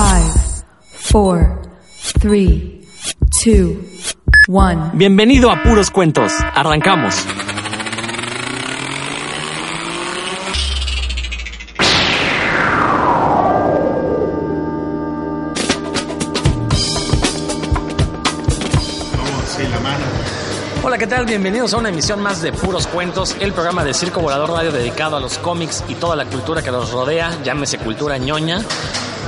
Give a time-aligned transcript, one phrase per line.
[0.00, 0.32] Five,
[0.92, 1.60] four,
[2.20, 2.88] three,
[3.44, 3.84] two,
[4.48, 4.92] one.
[4.94, 6.32] Bienvenido a Puros Cuentos.
[6.54, 7.14] Arrancamos.
[20.82, 21.26] Hola, ¿qué tal?
[21.26, 25.18] Bienvenidos a una emisión más de Puros Cuentos, el programa de Circo Volador Radio dedicado
[25.18, 28.62] a los cómics y toda la cultura que los rodea, llámese cultura ñoña.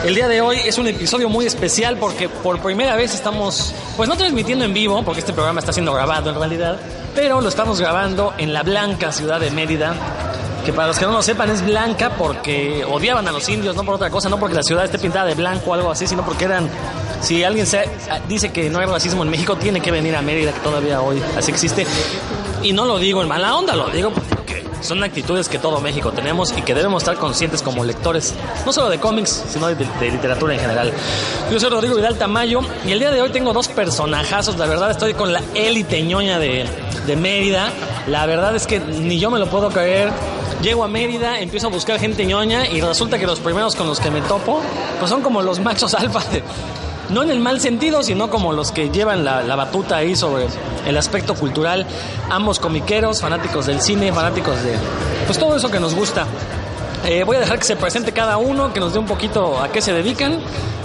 [0.04, 4.08] El día de hoy es un episodio muy especial porque por primera vez estamos, pues
[4.08, 6.76] no transmitiendo en vivo, porque este programa está siendo grabado en realidad,
[7.14, 9.94] pero lo estamos grabando en la blanca ciudad de Mérida,
[10.64, 13.84] que para los que no lo sepan es blanca porque odiaban a los indios, no
[13.84, 16.24] por otra cosa, no porque la ciudad esté pintada de blanco o algo así, sino
[16.24, 16.68] porque eran,
[17.20, 17.88] si alguien se,
[18.28, 21.22] dice que no hay racismo en México, tiene que venir a Mérida, que todavía hoy
[21.36, 21.86] así existe.
[22.62, 24.31] Y no lo digo en mala onda, lo digo porque
[24.82, 28.34] son actitudes que todo México tenemos y que debemos estar conscientes como lectores,
[28.66, 30.92] no solo de cómics, sino de, literatura en general.
[31.50, 34.90] Yo soy Rodrigo Vidal Tamayo y el día de hoy tengo dos personajazos, la verdad
[34.90, 36.66] estoy con la élite ñoña de,
[37.06, 37.70] de Mérida,
[38.06, 40.10] la verdad es que ni yo me lo puedo creer.
[40.62, 43.98] Llego a Mérida, empiezo a buscar gente ñoña y resulta que los primeros con los
[43.98, 44.60] que me topo
[45.00, 46.40] pues son como los machos alfa de,
[47.12, 50.46] no en el mal sentido, sino como los que llevan la, batuta ahí sobre
[50.86, 51.86] el aspecto cultural,
[52.30, 54.74] ambos comiqueros, fanáticos del cine, fanáticos de
[55.26, 56.26] pues todo eso que nos gusta.
[57.04, 59.70] Eh, voy a dejar que se presente cada uno, que nos dé un poquito a
[59.70, 60.38] qué se dedican,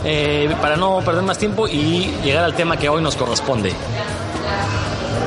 [0.03, 3.72] eh, para no perder más tiempo y llegar al tema que hoy nos corresponde.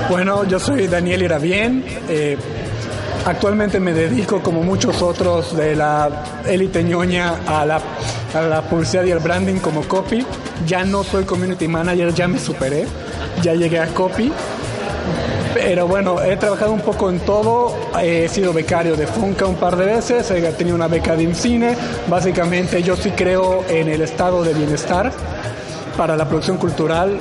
[0.09, 1.85] Bueno, yo soy Daniel Irabien.
[2.09, 2.37] Eh,
[3.25, 7.81] actualmente me dedico, como muchos otros de la élite ñoña, a la,
[8.35, 10.25] a la publicidad y el branding como copy.
[10.67, 12.87] Ya no soy community manager, ya me superé.
[13.43, 14.33] Ya llegué a copy.
[15.55, 17.75] Pero bueno, he trabajado un poco en todo.
[18.01, 20.31] He sido becario de Funca un par de veces.
[20.31, 21.77] He tenido una beca de IMCINE.
[22.09, 25.13] Básicamente, yo sí creo en el estado de bienestar
[25.97, 27.19] para la producción cultural.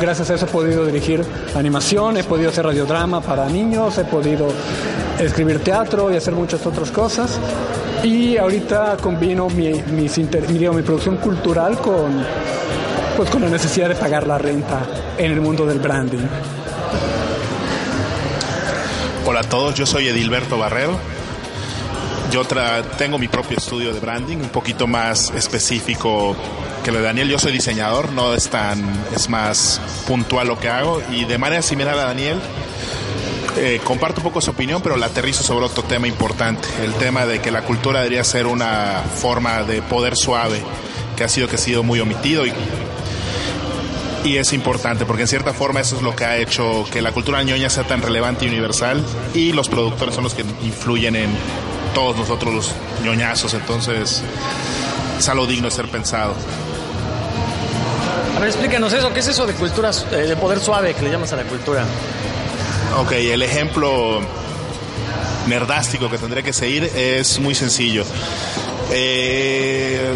[0.00, 1.24] Gracias a eso he podido dirigir
[1.54, 4.48] animación, he podido hacer radiodrama para niños, he podido
[5.18, 7.38] escribir teatro y hacer muchas otras cosas.
[8.04, 12.22] Y ahorita combino mi, mis inter, mi, producción cultural con,
[13.16, 16.26] pues, con la necesidad de pagar la renta en el mundo del branding.
[19.24, 20.98] Hola a todos, yo soy Edilberto Barrero.
[22.30, 22.42] Yo
[22.98, 26.36] tengo mi propio estudio de branding, un poquito más específico
[26.84, 27.30] que lo de Daniel.
[27.30, 28.84] Yo soy diseñador, no es tan,
[29.16, 31.00] es más puntual lo que hago.
[31.10, 32.38] Y de manera similar a Daniel,
[33.56, 37.26] eh, comparto un poco su opinión, pero la aterrizo sobre otro tema importante, el tema
[37.26, 40.60] de que la cultura debería ser una forma de poder suave,
[41.16, 42.52] que ha sido que ha sido muy omitido y,
[44.24, 47.12] y es importante, porque en cierta forma eso es lo que ha hecho que la
[47.12, 49.04] cultura ñoña sea tan relevante y universal,
[49.34, 51.30] y los productores son los que influyen en
[51.94, 52.72] todos nosotros los
[53.04, 54.22] ñoñazos, entonces
[55.18, 56.34] es algo digno de ser pensado.
[58.36, 61.10] A ver, explícanos eso, ¿qué es eso de cultura, eh, de poder suave que le
[61.10, 61.84] llamas a la cultura?
[62.96, 64.20] Ok, el ejemplo
[65.48, 68.04] nerdástico que tendré que seguir es muy sencillo.
[68.92, 70.14] Eh,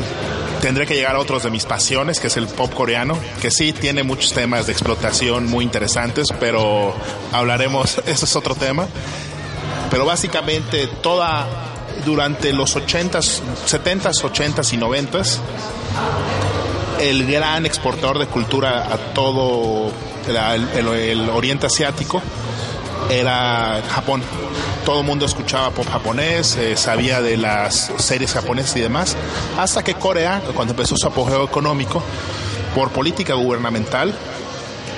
[0.61, 3.73] tendré que llegar a otros de mis pasiones, que es el pop coreano, que sí
[3.73, 6.95] tiene muchos temas de explotación muy interesantes, pero
[7.33, 8.87] hablaremos, eso es otro tema.
[9.91, 11.49] Pero básicamente toda,
[12.05, 15.39] durante los 80s, 70s, 80s y 90s,
[17.01, 19.91] el gran exportador de cultura a todo
[20.29, 22.23] el, Oriente Asiático
[23.11, 24.23] era Japón.
[24.85, 29.17] Todo el mundo escuchaba pop japonés, eh, sabía de las series japonesas y demás,
[29.59, 32.03] hasta que Corea, cuando empezó su apogeo económico,
[32.75, 34.15] por política gubernamental,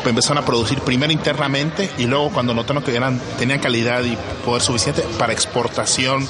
[0.08, 2.92] empezaron a producir primero internamente y luego cuando notaron que
[3.38, 6.26] tenían calidad y poder suficiente para exportación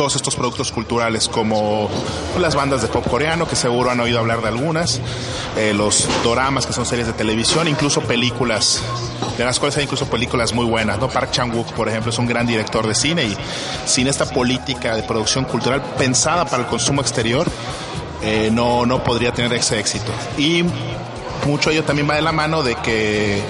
[0.00, 1.90] todos estos productos culturales como
[2.38, 4.98] las bandas de pop coreano, que seguro han oído hablar de algunas,
[5.58, 8.80] eh, los doramas, que son series de televisión, incluso películas,
[9.36, 11.10] de las cuales hay incluso películas muy buenas, ¿no?
[11.10, 13.36] Park Chan-wook, por ejemplo, es un gran director de cine y
[13.84, 17.46] sin esta política de producción cultural pensada para el consumo exterior,
[18.22, 20.12] eh, no, no podría tener ese éxito.
[20.38, 20.64] Y
[21.46, 23.42] mucho ello también va de la mano de que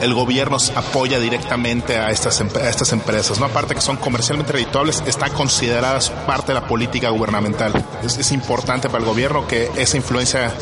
[0.00, 3.46] el gobierno apoya directamente a estas, a estas empresas, ¿no?
[3.46, 7.72] Aparte que son comercialmente redituables, están consideradas parte de la política gubernamental.
[8.02, 10.52] Es, es importante para el gobierno que esa influencia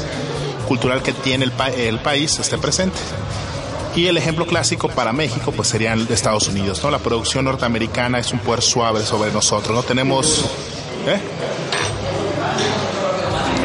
[0.67, 2.99] cultural que tiene el, el país esté presente.
[3.95, 6.91] Y el ejemplo clásico para México pues serían Estados Unidos, ¿no?
[6.91, 10.45] La producción norteamericana es un poder suave sobre nosotros, no tenemos
[11.07, 11.19] ¿eh?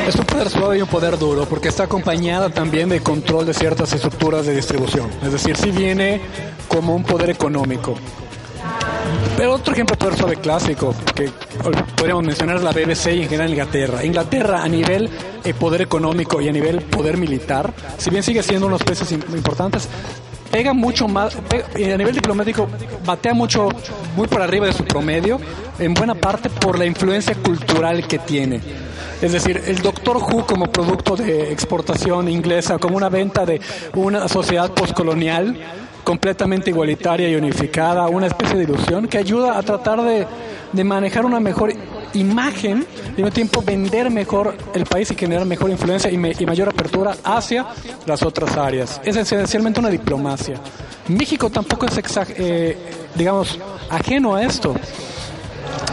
[0.07, 3.53] Es un poder suave y un poder duro porque está acompañada también de control de
[3.53, 5.09] ciertas estructuras de distribución.
[5.23, 6.21] Es decir, si viene
[6.67, 7.95] como un poder económico.
[9.37, 11.29] Pero otro ejemplo de poder suave clásico que
[11.95, 14.03] podríamos mencionar es la BBC y en general Inglaterra.
[14.03, 15.09] Inglaterra a nivel
[15.43, 19.87] eh, poder económico y a nivel poder militar, si bien sigue siendo unos peces importantes,
[20.51, 21.37] pega mucho más,
[21.75, 22.67] y a nivel diplomático
[23.05, 23.69] batea mucho,
[24.15, 25.39] muy por arriba de su promedio,
[25.79, 28.59] en buena parte por la influencia cultural que tiene.
[29.21, 33.61] Es decir, el Doctor Who como producto de exportación inglesa, como una venta de
[33.93, 35.55] una sociedad postcolonial
[36.03, 40.25] completamente igualitaria y unificada, una especie de ilusión que ayuda a tratar de,
[40.73, 41.71] de manejar una mejor
[42.13, 46.45] imagen y al mismo tiempo vender mejor el país y generar mejor influencia y, y,
[46.45, 47.67] mayor apertura hacia
[48.05, 48.99] las otras áreas.
[49.03, 50.59] Es esencialmente una diplomacia.
[51.07, 51.99] México tampoco es,
[52.37, 52.77] eh,
[53.15, 53.59] digamos,
[53.89, 54.73] ajeno a esto.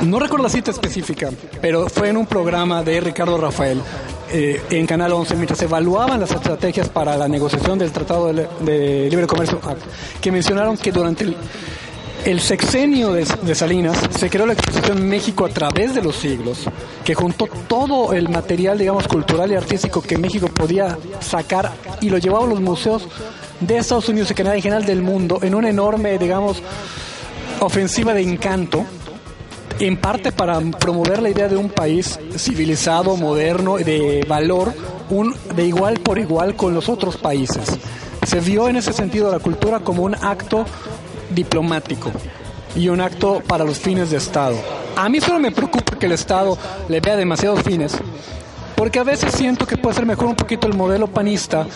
[0.03, 1.31] No recuerdo la cita específica,
[1.61, 3.83] pero fue en un programa de Ricardo Rafael
[4.31, 9.27] eh, en Canal 11 mientras evaluaban las estrategias para la negociación del Tratado de, Libre
[9.27, 9.61] Comercio
[10.21, 11.35] que mencionaron que durante
[12.25, 16.59] el, sexenio de, de, Salinas se creó la exposición México a través de los siglos,
[17.05, 22.19] que juntó todo el material, digamos, cultural y artístico que México podía sacar y lo
[22.19, 23.09] llevaba a los museos
[23.61, 26.63] de Estados Unidos y Canadá en general del mundo en una enorme, digamos,
[27.61, 28.85] ofensiva de encanto
[29.81, 34.75] en parte para promover la idea de un país civilizado, moderno, de valor,
[35.11, 37.79] un, de igual por igual con los otros países.
[38.27, 40.65] Se vio en ese sentido la cultura como un acto
[41.31, 42.11] diplomático
[42.75, 44.57] y un acto para los fines de Estado.
[44.97, 46.59] A mí solo me preocupa que el Estado
[46.89, 47.97] le vea demasiados fines,
[48.77, 51.67] porque a veces siento que puede ser mejor un poquito el modelo panista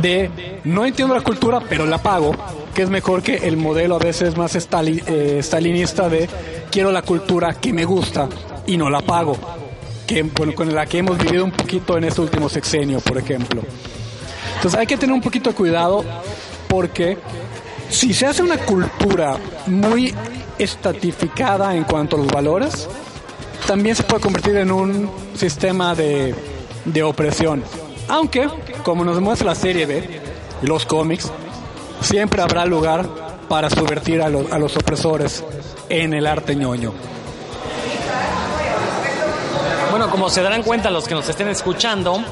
[0.00, 2.34] de no entiendo la cultura, pero la pago,
[2.74, 6.28] que es mejor que el modelo a veces más estali, eh, stalinista de
[6.70, 8.28] quiero la cultura que me gusta
[8.66, 9.36] y no la pago,
[10.06, 13.62] que bueno, con la que hemos vivido un poquito en este último sexenio, por ejemplo.
[14.56, 16.04] Entonces hay que tener un poquito de cuidado
[16.68, 17.18] porque
[17.90, 19.36] si se hace una cultura
[19.66, 20.14] muy
[20.58, 22.88] estatificada en cuanto a los valores,
[23.66, 26.34] también se puede convertir en un sistema de,
[26.84, 27.62] de opresión.
[28.08, 28.48] Aunque,
[28.82, 30.20] como nos demuestra la serie B
[30.62, 31.30] los cómics,
[32.00, 33.08] siempre habrá lugar
[33.48, 35.44] para subvertir a, a los opresores
[35.88, 36.92] en el arte ñoño.
[39.90, 42.22] Bueno, como se darán cuenta los que nos estén escuchando,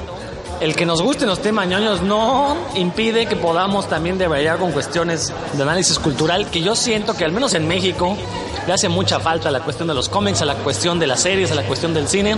[0.62, 5.32] el que nos gusten los temas ñoños no impide que podamos también debrayar con cuestiones
[5.55, 8.17] de análisis cultural, que yo siento que al menos en México
[8.64, 11.19] le hace mucha falta a la cuestión de los cómics, a la cuestión de las
[11.19, 12.37] series, a la cuestión del cine,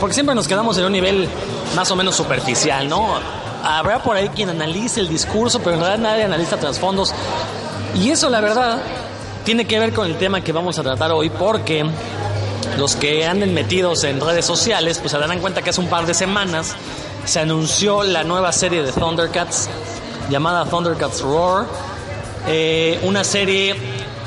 [0.00, 1.28] porque siempre nos quedamos en un nivel
[1.76, 3.06] más o menos superficial, ¿no?
[3.62, 7.12] Habrá por ahí quien analice el discurso, pero en realidad nadie analiza trasfondos.
[7.94, 8.78] Y eso, la verdad,
[9.44, 11.84] tiene que ver con el tema que vamos a tratar hoy, porque
[12.78, 16.06] los que anden metidos en redes sociales, pues se darán cuenta que hace un par
[16.06, 16.74] de semanas
[17.28, 19.68] se anunció la nueva serie de Thundercats
[20.30, 21.66] llamada Thundercats Roar,
[22.46, 23.76] eh, una serie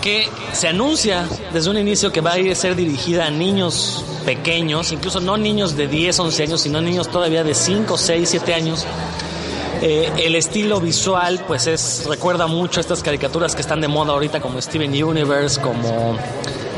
[0.01, 5.19] que se anuncia desde un inicio que va a ser dirigida a niños pequeños, incluso
[5.19, 8.85] no niños de 10, 11 años, sino niños todavía de 5, 6, 7 años.
[9.81, 14.39] Eh, el estilo visual, pues es recuerda mucho estas caricaturas que están de moda ahorita,
[14.39, 16.15] como Steven Universe, como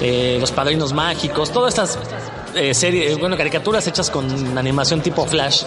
[0.02, 2.00] eh, Los Padrinos Mágicos, todas estas
[2.74, 5.64] series, bueno, caricaturas hechas con animación tipo Flash.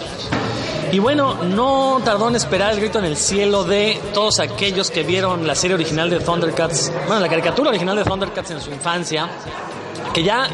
[0.91, 5.03] Y bueno, no tardó en esperar el grito en el cielo de todos aquellos que
[5.03, 9.27] vieron la serie original de Thundercats, bueno, la caricatura original de Thundercats en su infancia,
[10.13, 10.47] que ya,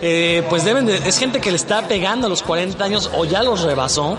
[0.00, 3.24] eh, pues deben de, es gente que le está pegando a los 40 años o
[3.24, 4.16] ya los rebasó.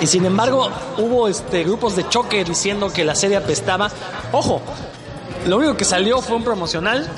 [0.00, 3.90] Y sin embargo, hubo este, grupos de choque diciendo que la serie apestaba.
[4.30, 4.62] Ojo,
[5.46, 7.08] lo único que salió fue un promocional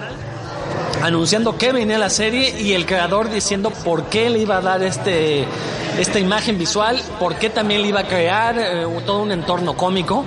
[1.03, 4.83] anunciando que venía la serie y el creador diciendo por qué le iba a dar
[4.83, 5.47] este
[5.99, 10.25] esta imagen visual, por qué también le iba a crear eh, todo un entorno cómico.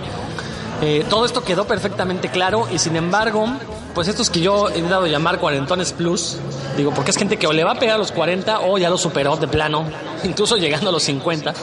[0.82, 3.48] Eh, todo esto quedó perfectamente claro y sin embargo,
[3.96, 6.38] pues estos que yo he dado a llamar cuarentones plus,
[6.75, 8.89] digo, porque es gente que o le va a pegar a los 40 o ya
[8.89, 9.86] lo superó de plano,
[10.24, 11.53] incluso llegando a los 50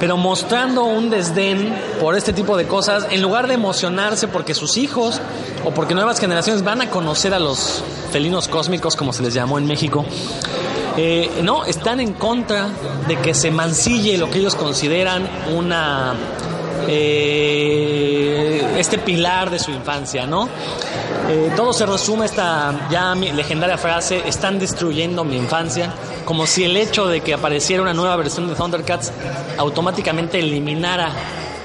[0.00, 4.76] pero mostrando un desdén por este tipo de cosas, en lugar de emocionarse porque sus
[4.76, 5.20] hijos
[5.64, 9.58] o porque nuevas generaciones van a conocer a los felinos cósmicos, como se les llamó
[9.58, 10.04] en México,
[10.96, 12.68] eh, no, están en contra
[13.06, 16.14] de que se mancille lo que ellos consideran una
[16.86, 20.48] eh, este pilar de su infancia, ¿no?
[21.28, 25.92] Eh, todo se resume a esta ya legendaria frase, están destruyendo mi infancia,
[26.24, 29.12] como si el hecho de que apareciera una nueva versión de Thundercats
[29.58, 31.12] automáticamente eliminara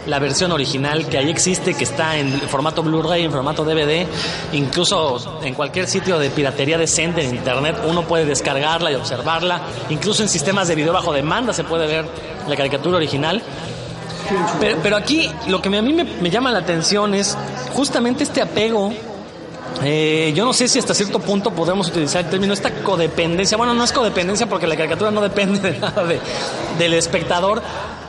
[0.05, 4.05] la versión original que ahí existe, que está en formato Blu-ray, en formato DVD,
[4.51, 10.23] incluso en cualquier sitio de piratería decente en Internet, uno puede descargarla y observarla, incluso
[10.23, 12.05] en sistemas de video bajo demanda se puede ver
[12.47, 13.41] la caricatura original.
[14.59, 17.37] Pero, aquí lo que a mí me, me llama la atención es
[17.73, 18.93] justamente este apego
[19.81, 23.57] eh, yo no sé si hasta cierto punto podemos utilizar el término esta codependencia.
[23.57, 26.19] Bueno, no es codependencia porque la caricatura no depende de nada de,
[26.77, 27.61] del espectador,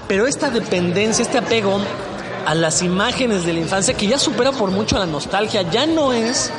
[0.06, 1.80] pero esta dependencia, este apego
[2.46, 6.12] a las imágenes de la infancia que ya supera por mucho la nostalgia, ya no
[6.12, 6.50] es,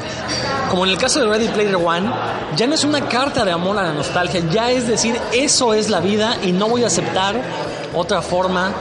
[0.70, 2.10] como en el caso de Ready Player One,
[2.56, 5.90] ya no es una carta de amor a la nostalgia, ya es decir, eso es
[5.90, 7.40] la vida y no voy a aceptar
[7.94, 8.74] otra forma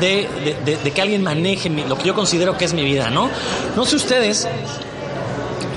[0.00, 3.30] de, que alguien maneje lo que yo considero que es mi vida, ¿no?
[3.76, 4.48] No sé ustedes,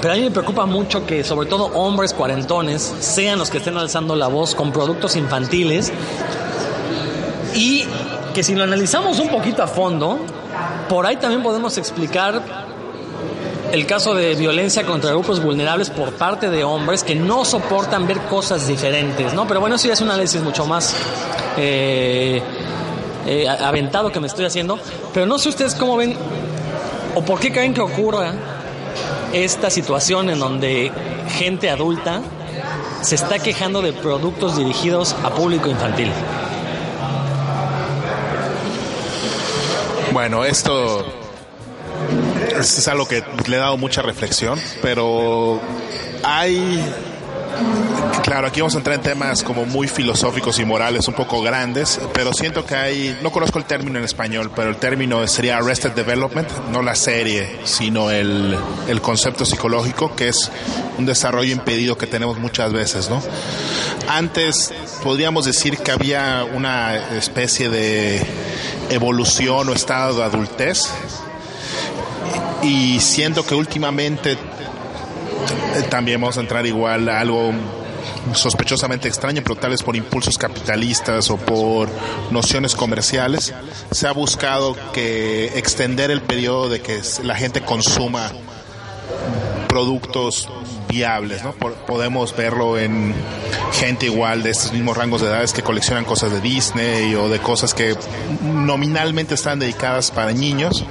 [0.02, 3.78] pero a mí me preocupa mucho que sobre todo hombres cuarentones sean los que estén
[3.78, 5.92] alzando la voz con productos infantiles
[7.54, 7.86] y
[8.34, 10.20] que si lo analizamos un poquito a fondo,
[10.90, 12.42] por ahí también podemos explicar
[13.72, 18.20] el caso de violencia contra grupos vulnerables por parte de hombres que no soportan ver
[18.22, 19.48] cosas diferentes, ¿no?
[19.48, 20.96] Pero bueno, eso ya es un análisis mucho más
[21.58, 22.42] eh,
[23.26, 24.80] eh, aventado que me estoy haciendo.
[25.14, 26.16] Pero no sé ustedes cómo ven
[27.16, 28.34] o por qué creen que ocurra
[29.32, 30.92] esta situación en donde
[31.38, 32.22] gente adulta
[33.02, 36.12] se está quejando de productos dirigidos a público infantil.
[40.12, 41.06] Bueno, esto
[42.60, 45.60] es algo que le he dado mucha reflexión, pero
[46.24, 46.82] hay
[48.24, 52.00] Claro, aquí vamos a entrar en temas como muy filosóficos y morales, un poco grandes,
[52.14, 55.92] pero siento que hay, no conozco el término en español, pero el término sería Arrested
[55.92, 60.50] Development, no la serie, sino el, el concepto psicológico, que es
[60.98, 63.22] un desarrollo impedido que tenemos muchas veces, ¿no?
[64.08, 68.26] Antes podríamos decir que había una especie de
[68.90, 70.90] evolución o estado de adultez,
[72.64, 74.38] y siento que últimamente
[75.90, 77.52] también vamos a entrar igual a algo
[78.34, 81.90] sospechosamente extraño, pero tal vez por impulsos capitalistas o por
[82.32, 83.54] nociones comerciales,
[83.92, 88.32] se ha buscado que extender el periodo de que la gente consuma
[89.68, 90.50] productos
[90.88, 91.54] viables, ¿no?
[91.54, 93.16] Podemos verlo en
[93.72, 97.40] gente igual de estos mismos rangos de edades que coleccionan cosas de Disney o de
[97.40, 97.96] cosas que
[98.44, 100.86] nominalmente están dedicadas para niños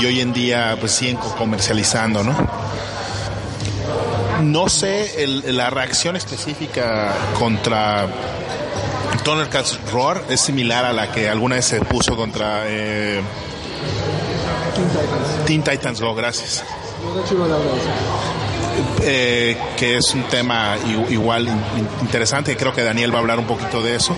[0.00, 2.34] y hoy en día pues siguen comercializando, ¿no?
[4.42, 8.06] No sé el, la reacción específica contra
[9.24, 13.20] Thundercats Roar es similar a la que alguna vez se puso contra eh,
[15.46, 16.64] Teen Titans Go, gracias.
[19.02, 20.76] Eh, que es un tema
[21.10, 21.48] igual
[22.00, 24.14] interesante, creo que Daniel va a hablar un poquito de eso,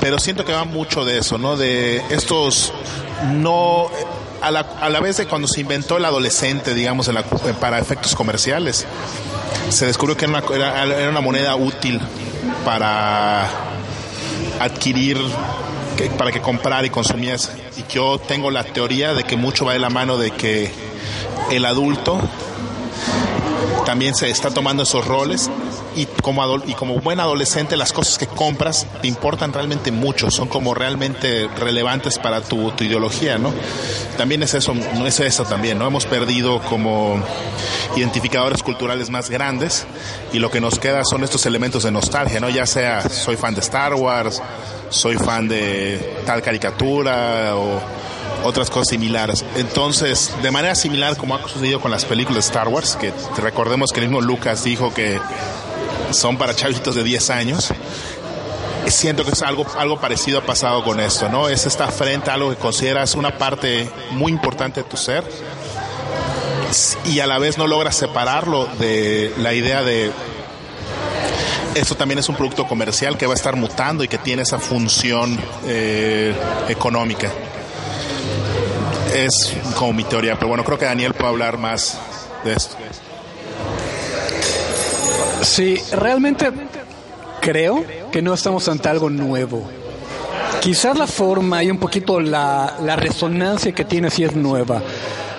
[0.00, 1.56] pero siento que va mucho de eso, ¿no?
[1.56, 2.72] De estos
[3.32, 3.90] no
[4.46, 7.10] a la, a la vez de cuando se inventó el adolescente, digamos,
[7.60, 8.86] para efectos comerciales,
[9.70, 12.00] se descubrió que era una, era una moneda útil
[12.64, 13.50] para
[14.60, 15.18] adquirir,
[16.16, 17.50] para que comprar y consumiese.
[17.76, 20.70] Y yo tengo la teoría de que mucho va de la mano de que
[21.50, 22.20] el adulto
[23.84, 25.50] también se está tomando esos roles
[25.96, 30.46] y como, y como buen adolescente las cosas que compras te importan realmente mucho, son
[30.46, 33.52] como realmente relevantes para tu, tu ideología, ¿no?
[34.16, 35.86] También es eso, no es eso también, ¿no?
[35.86, 37.20] Hemos perdido como
[37.96, 39.86] identificadores culturales más grandes
[40.32, 42.50] y lo que nos queda son estos elementos de nostalgia, ¿no?
[42.50, 44.42] Ya sea soy fan de Star Wars,
[44.90, 47.80] soy fan de tal caricatura o
[48.44, 49.44] otras cosas similares.
[49.56, 53.92] Entonces, de manera similar como ha sucedido con las películas de Star Wars, que recordemos
[53.92, 55.18] que el mismo Lucas dijo que
[56.10, 57.68] son para chavitos de 10 años,
[58.86, 61.48] siento que es algo, algo parecido ha pasado con esto, ¿no?
[61.48, 65.24] Es esta frente a algo que consideras una parte muy importante de tu ser
[67.04, 70.10] y a la vez no logras separarlo de la idea de
[71.74, 74.58] esto también es un producto comercial que va a estar mutando y que tiene esa
[74.58, 76.34] función eh,
[76.68, 77.30] económica
[79.16, 81.98] es como mi teoría, pero bueno, creo que Daniel puede hablar más
[82.44, 82.76] de esto.
[85.42, 86.50] Sí, realmente
[87.40, 89.62] creo que no estamos ante algo nuevo.
[90.60, 94.82] Quizás la forma y un poquito la, la resonancia que tiene sí es nueva,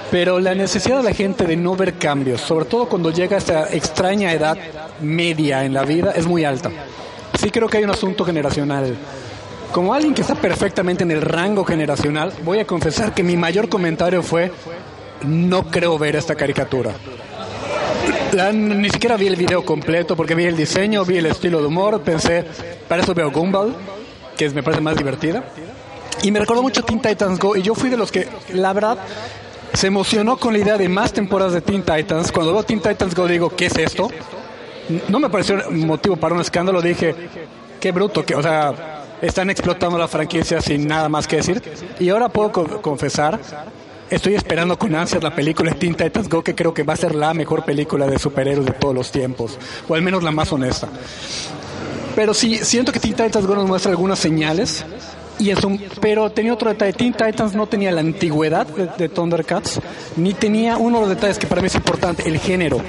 [0.09, 3.39] pero la necesidad de la gente de no ver cambios, sobre todo cuando llega a
[3.39, 4.57] esta extraña edad
[5.01, 6.71] media en la vida, es muy alta.
[7.37, 8.95] Sí creo que hay un asunto generacional
[9.71, 13.69] como alguien que está perfectamente en el rango generacional, voy a confesar que mi mayor
[13.69, 14.51] comentario fue,
[15.25, 16.91] no creo ver esta caricatura.
[18.33, 21.67] La- ni siquiera vi el video completo porque vi el diseño, vi el estilo de
[21.67, 22.43] humor, pensé,
[22.87, 23.75] para eso veo Gumball,
[24.35, 25.43] que me parece más divertida.
[26.23, 28.97] Y me recordó mucho Teen Titans Go y yo fui de los que, la verdad,
[29.73, 32.31] se emocionó con la idea de más temporadas de Teen Titans.
[32.31, 34.09] Cuando veo Teen Titans Go digo, ¿qué es esto?
[35.09, 37.13] No me pareció motivo para un escándalo, dije,
[37.79, 38.73] qué bruto, que, o sea,
[39.21, 41.61] están explotando la franquicia sin nada más que decir.
[41.99, 43.39] Y ahora puedo co- confesar,
[44.09, 47.15] estoy esperando con ansias la película Teen Titans Go, que creo que va a ser
[47.15, 50.87] la mejor película de superhéroes de todos los tiempos, o al menos la más honesta.
[52.15, 54.85] Pero sí, siento que Teen Titans Go nos muestra algunas señales.
[55.39, 56.93] Y es un, pero tenía otro detalle.
[56.93, 59.79] Teen Titans no tenía la antigüedad de, de Thundercats,
[60.15, 62.81] ni tenía uno de los detalles que para mí es importante, el género.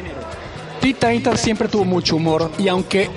[0.81, 3.11] Teen Titans siempre tuvo mucho humor y aunque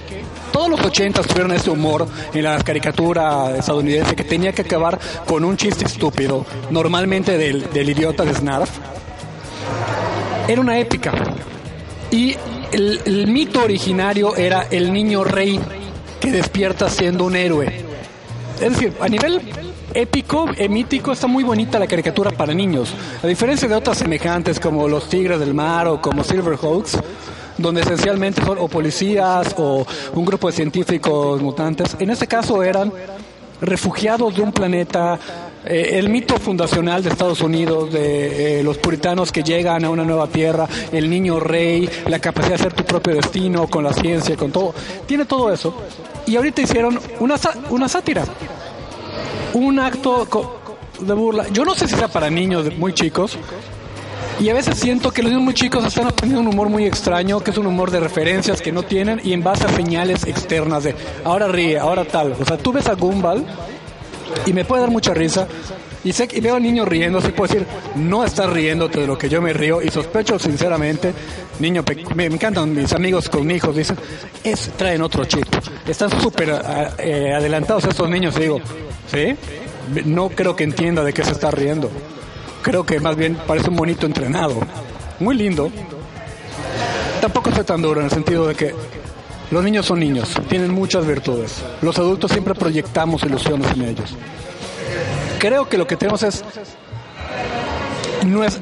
[0.51, 5.43] todos los 80 tuvieron ese humor en la caricatura estadounidense que tenía que acabar con
[5.43, 8.70] un chiste estúpido, normalmente del, del idiota de Snarf,
[10.48, 11.13] era una épica.
[12.12, 12.36] Y
[12.72, 15.60] el, el mito originario era el niño rey
[16.20, 17.67] que despierta siendo un héroe.
[18.60, 19.41] Es decir, a nivel
[19.93, 22.93] épico, eh, mítico, está muy bonita la caricatura para niños.
[23.24, 26.98] A diferencia de otras semejantes como Los Tigres del Mar o como Silverhawks,
[27.61, 31.95] donde esencialmente son o policías o un grupo de científicos mutantes.
[31.99, 32.91] En este caso eran
[33.61, 35.19] refugiados de un planeta,
[35.63, 40.03] eh, el mito fundacional de Estados Unidos, de eh, los puritanos que llegan a una
[40.03, 44.35] nueva tierra, el niño rey, la capacidad de hacer tu propio destino con la ciencia,
[44.35, 44.73] con todo.
[45.05, 45.75] Tiene todo eso.
[46.25, 47.35] Y ahorita hicieron una,
[47.69, 48.23] una sátira,
[49.53, 50.59] un acto
[50.99, 51.47] de burla.
[51.49, 53.37] Yo no sé si sea para niños muy chicos.
[54.39, 57.39] Y a veces siento que los niños muy chicos están aprendiendo un humor muy extraño,
[57.41, 60.83] que es un humor de referencias que no tienen y en base a señales externas
[60.83, 62.35] de ahora ríe, ahora tal.
[62.39, 63.45] O sea, tú ves a Gumball
[64.45, 65.47] y me puede dar mucha risa.
[66.03, 69.15] Y, sé, y veo al niño riendo, así puedo decir, no estás riéndote de lo
[69.15, 69.83] que yo me río.
[69.83, 71.13] Y sospecho sinceramente,
[71.59, 71.83] niño,
[72.15, 73.97] me, encantan mis amigos con hijos, dicen,
[74.43, 75.45] es, traen otro chip.
[75.87, 78.33] Están súper a- eh, adelantados estos niños.
[78.33, 78.59] Digo,
[79.11, 79.35] ¿sí?
[80.05, 81.91] No creo que entienda de qué se está riendo.
[82.61, 84.59] Creo que más bien parece un monito entrenado.
[85.19, 85.71] Muy lindo.
[87.19, 88.74] Tampoco estoy tan duro en el sentido de que
[89.51, 91.61] los niños son niños, tienen muchas virtudes.
[91.81, 94.15] Los adultos siempre proyectamos ilusiones en ellos.
[95.39, 96.43] Creo que lo que tenemos es...
[98.25, 98.61] No es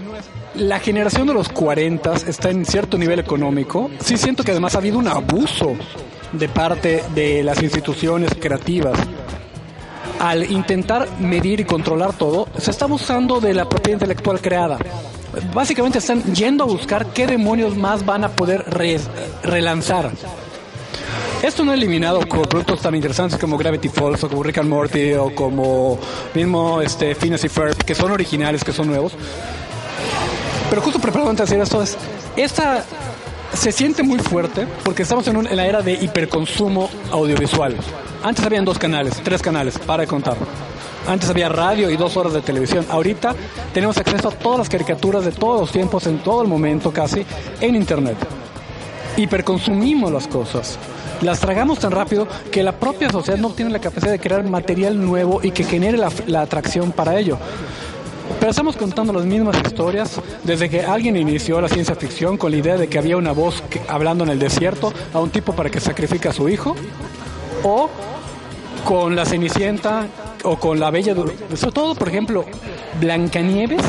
[0.55, 3.89] la generación de los 40 está en cierto nivel económico.
[4.03, 5.75] Sí siento que además ha habido un abuso
[6.31, 8.97] de parte de las instituciones creativas.
[10.19, 14.77] Al intentar medir y controlar todo, se está abusando de la propiedad intelectual creada.
[15.53, 18.99] Básicamente están yendo a buscar qué demonios más van a poder re-
[19.43, 20.12] relanzar.
[21.41, 25.13] Esto no ha eliminado productos tan interesantes como Gravity Falls o como Rick and Morty
[25.13, 25.97] o como
[26.34, 27.49] mismo este, Phineas y
[27.86, 29.13] que son originales, que son nuevos.
[30.69, 31.97] Pero justo preparado antes de esto es,
[32.36, 32.84] esta
[33.53, 37.75] se siente muy fuerte porque estamos en, un- en la era de hiperconsumo audiovisual.
[38.23, 40.36] Antes habían dos canales, tres canales, para de contar.
[41.08, 42.86] Antes había radio y dos horas de televisión.
[42.89, 43.34] Ahorita
[43.73, 47.25] tenemos acceso a todas las caricaturas de todos los tiempos, en todo el momento casi,
[47.62, 48.17] en Internet
[49.17, 50.77] hiperconsumimos las cosas.
[51.21, 55.03] Las tragamos tan rápido que la propia sociedad no tiene la capacidad de crear material
[55.03, 57.38] nuevo y que genere la, la atracción para ello.
[58.39, 62.58] Pero estamos contando las mismas historias desde que alguien inició la ciencia ficción con la
[62.58, 65.69] idea de que había una voz que- hablando en el desierto a un tipo para
[65.69, 66.75] que sacrifique a su hijo,
[67.63, 67.89] o
[68.85, 70.07] con la Cenicienta
[70.43, 72.45] o con la Bella Dur- sobre todo por ejemplo
[72.99, 73.81] Blancanieves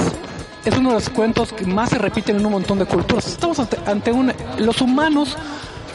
[0.65, 3.27] es uno de los cuentos que más se repiten en un montón de culturas.
[3.27, 4.13] Estamos ante, ante
[4.59, 5.37] los humanos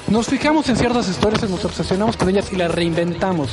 [0.08, 3.49] nos fijamos en ciertas historias y nos obsesionamos con ellas y las reinventamos.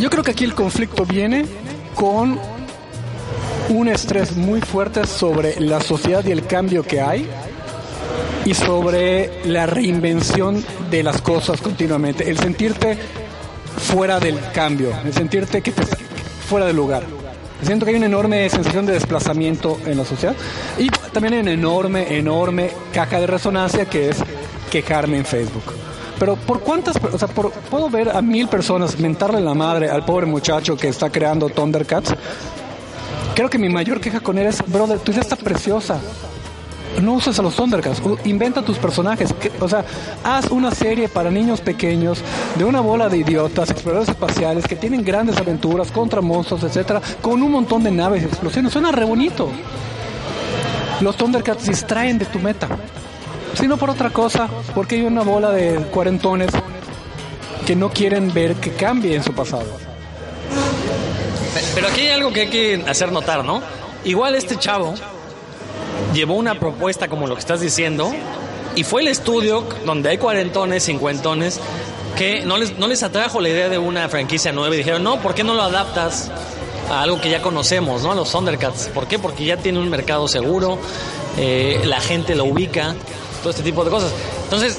[0.00, 1.44] Yo creo que aquí el conflicto viene
[1.94, 2.38] con
[3.68, 7.28] un estrés muy fuerte sobre la sociedad y el cambio que hay
[8.44, 12.96] y sobre la reinvención de las cosas continuamente, el sentirte
[13.78, 15.82] fuera del cambio, el sentirte que te,
[16.48, 17.02] fuera del lugar.
[17.62, 20.34] Siento que hay una enorme sensación de desplazamiento en la sociedad
[20.78, 24.18] y también hay una enorme, enorme caja de resonancia que es
[24.70, 25.64] quejarme en Facebook.
[26.18, 30.04] Pero por cuántas, o sea, por- puedo ver a mil personas mentarle la madre al
[30.04, 32.14] pobre muchacho que está creando Thundercats.
[33.34, 35.98] Creo que mi mayor queja con él es, brother, tu idea está preciosa.
[37.02, 39.34] No uses a los Thundercats, inventa tus personajes.
[39.60, 39.84] o sea,
[40.24, 42.22] haz una serie para niños pequeños
[42.56, 47.42] de una bola de idiotas, exploradores espaciales que tienen grandes aventuras contra monstruos, etcétera, con
[47.42, 48.72] un montón de naves y explosiones.
[48.72, 49.50] Suena re bonito.
[51.00, 52.68] Los Thundercats distraen de tu meta.
[53.54, 56.50] Si no por otra cosa, porque hay una bola de cuarentones
[57.66, 59.66] que no quieren ver que cambie en su pasado.
[61.74, 63.60] Pero aquí hay algo que hay que hacer notar, ¿no?
[64.04, 64.94] Igual este chavo
[66.12, 68.12] llevó una propuesta como lo que estás diciendo
[68.74, 71.60] y fue el estudio donde hay cuarentones, cincuentones
[72.16, 75.20] que no les, no les atrajo la idea de una franquicia nueva y dijeron, no,
[75.20, 76.30] ¿por qué no lo adaptas
[76.90, 78.12] a algo que ya conocemos, ¿no?
[78.12, 78.88] A los Thundercats.
[78.88, 79.18] ¿Por qué?
[79.18, 80.78] Porque ya tiene un mercado seguro,
[81.36, 82.94] eh, la gente lo ubica,
[83.40, 84.12] todo este tipo de cosas.
[84.44, 84.78] Entonces,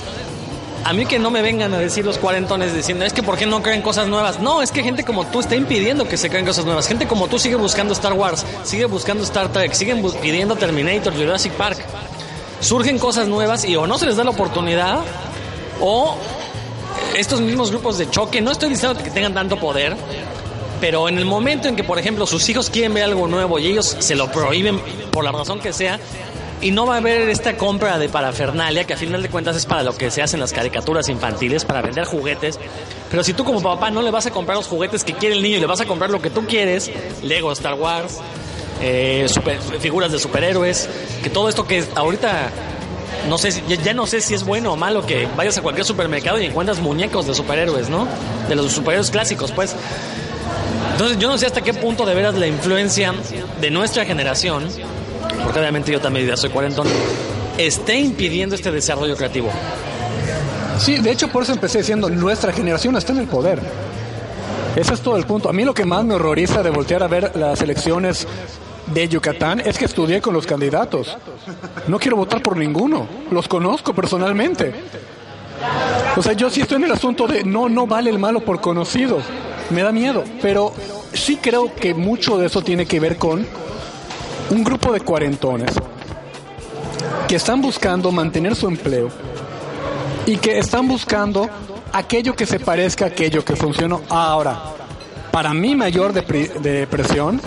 [0.87, 3.45] a mí que no me vengan a decir los cuarentones diciendo, es que ¿por qué
[3.45, 4.39] no creen cosas nuevas?
[4.39, 6.87] No, es que gente como tú está impidiendo que se creen cosas nuevas.
[6.87, 11.51] Gente como tú sigue buscando Star Wars, sigue buscando Star Trek, siguen pidiendo Terminator, Jurassic
[11.53, 11.77] Park.
[12.61, 14.99] Surgen cosas nuevas y o no se les da la oportunidad
[15.81, 16.15] o
[17.17, 19.93] estos mismos grupos de choque, no estoy diciendo que tengan tanto poder,
[20.79, 23.67] pero en el momento en que, por ejemplo, sus hijos quieren ver algo nuevo y
[23.67, 24.79] ellos se lo prohíben
[25.11, 25.99] por la razón que sea,
[26.61, 29.65] y no va a haber esta compra de parafernalia, que a final de cuentas es
[29.65, 32.59] para lo que se hacen las caricaturas infantiles, para vender juguetes.
[33.09, 35.41] Pero si tú como papá no le vas a comprar los juguetes que quiere el
[35.41, 36.91] niño y le vas a comprar lo que tú quieres,
[37.21, 38.17] Lego, Star Wars,
[38.81, 39.27] eh,
[39.79, 40.89] figuras de superhéroes,
[41.23, 42.51] que todo esto que ahorita
[43.29, 46.39] no sé, ya no sé si es bueno o malo que vayas a cualquier supermercado
[46.39, 48.07] y encuentras muñecos de superhéroes, ¿no?
[48.47, 49.75] De los superhéroes clásicos, pues.
[50.93, 53.13] Entonces yo no sé hasta qué punto de veras la influencia
[53.61, 54.67] de nuestra generación,
[55.43, 56.87] porque obviamente yo también ya soy cuarentón,
[57.57, 59.49] esté impidiendo este desarrollo creativo.
[60.79, 63.59] Sí, de hecho por eso empecé diciendo, nuestra generación está en el poder.
[64.75, 65.49] Ese es todo el punto.
[65.49, 68.27] A mí lo que más me horroriza de voltear a ver las elecciones
[68.93, 71.17] de Yucatán es que estudié con los candidatos.
[71.87, 73.07] No quiero votar por ninguno.
[73.31, 74.73] Los conozco personalmente.
[76.15, 78.61] O sea, yo sí estoy en el asunto de no, no vale el malo por
[78.61, 79.17] conocido.
[79.71, 80.23] Me da miedo.
[80.43, 80.73] Pero
[81.11, 83.47] sí creo que mucho de eso tiene que ver con
[84.49, 85.71] un grupo de cuarentones
[87.27, 89.09] que están buscando mantener su empleo
[90.25, 91.49] y que están buscando
[91.91, 94.57] aquello que se parezca a aquello que funcionó ahora.
[95.31, 97.41] Para mi mayor depresión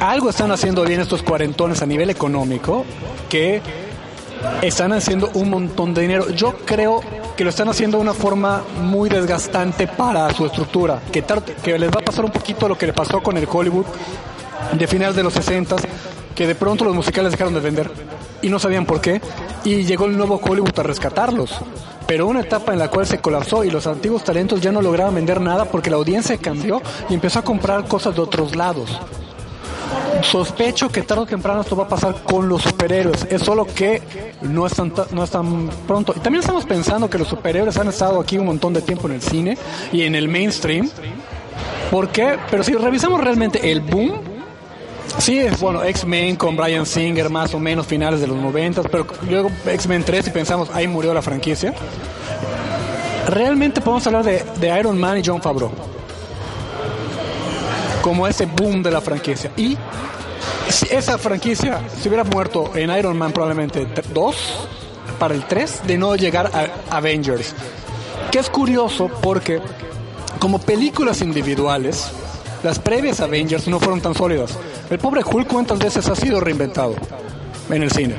[0.00, 2.84] algo están haciendo bien estos cuarentones a nivel económico
[3.28, 3.60] que
[4.62, 6.30] están haciendo un montón de dinero.
[6.30, 7.00] Yo creo
[7.36, 11.24] que lo están haciendo de una forma muy desgastante para su estructura, que,
[11.62, 13.86] que les va a pasar un poquito lo que le pasó con el Hollywood
[14.72, 15.76] de finales de los 60,
[16.34, 17.90] que de pronto los musicales dejaron de vender
[18.42, 19.20] y no sabían por qué,
[19.64, 21.52] y llegó el nuevo Hollywood a rescatarlos.
[22.06, 25.14] Pero una etapa en la cual se colapsó y los antiguos talentos ya no lograban
[25.14, 29.00] vender nada porque la audiencia cambió y empezó a comprar cosas de otros lados
[30.22, 33.26] sospecho que tarde o temprano esto va a pasar con los superhéroes.
[33.30, 34.02] Es solo que
[34.42, 36.14] no es, tan, no es tan pronto.
[36.16, 39.14] Y también estamos pensando que los superhéroes han estado aquí un montón de tiempo en
[39.14, 39.58] el cine
[39.92, 40.90] y en el mainstream.
[41.90, 42.38] ¿Por qué?
[42.50, 44.20] Pero si revisamos realmente el boom,
[45.18, 49.06] sí es bueno, X-Men con Brian Singer más o menos finales de los 90, pero
[49.28, 51.74] luego X-Men 3 y pensamos, ahí murió la franquicia.
[53.28, 55.70] Realmente podemos hablar de, de Iron Man y John Favreau
[58.04, 59.50] como ese boom de la franquicia.
[59.56, 59.78] Y
[60.68, 64.36] si esa franquicia se hubiera muerto en Iron Man probablemente 2,
[65.18, 67.54] para el 3, de no llegar a Avengers.
[68.30, 69.58] Que es curioso porque
[70.38, 72.10] como películas individuales,
[72.64, 74.58] las previas Avengers no fueron tan sólidas.
[74.90, 76.96] El pobre Hulk cuántas veces ha sido reinventado
[77.70, 78.16] en el cine.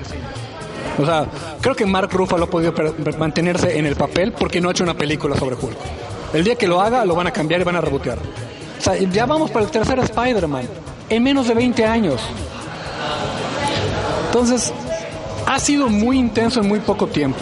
[0.97, 1.25] O sea,
[1.59, 2.73] creo que Mark Ruffalo ha podido
[3.17, 5.77] mantenerse en el papel porque no ha hecho una película sobre Hulk.
[6.33, 8.17] El día que lo haga, lo van a cambiar y van a rebotear
[9.11, 10.67] ya vamos para el tercer Spider-Man
[11.09, 12.21] en menos de 20 años.
[14.27, 14.73] Entonces,
[15.45, 17.39] ha sido muy intenso en muy poco tiempo.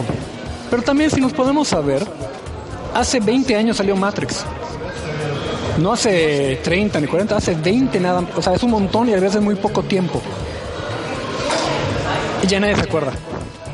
[0.70, 2.06] Pero también si nos podemos saber,
[2.94, 4.44] hace 20 años salió Matrix.
[5.78, 8.24] No hace 30 ni 40, hace 20 nada.
[8.36, 10.22] O sea, es un montón y a veces muy poco tiempo.
[12.42, 13.12] Y ya nadie se acuerda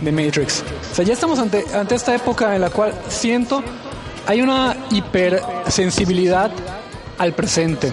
[0.01, 0.63] de Matrix.
[0.91, 3.63] O sea, ya estamos ante, ante esta época en la cual siento
[4.27, 6.51] hay una hipersensibilidad
[7.19, 7.93] al presente.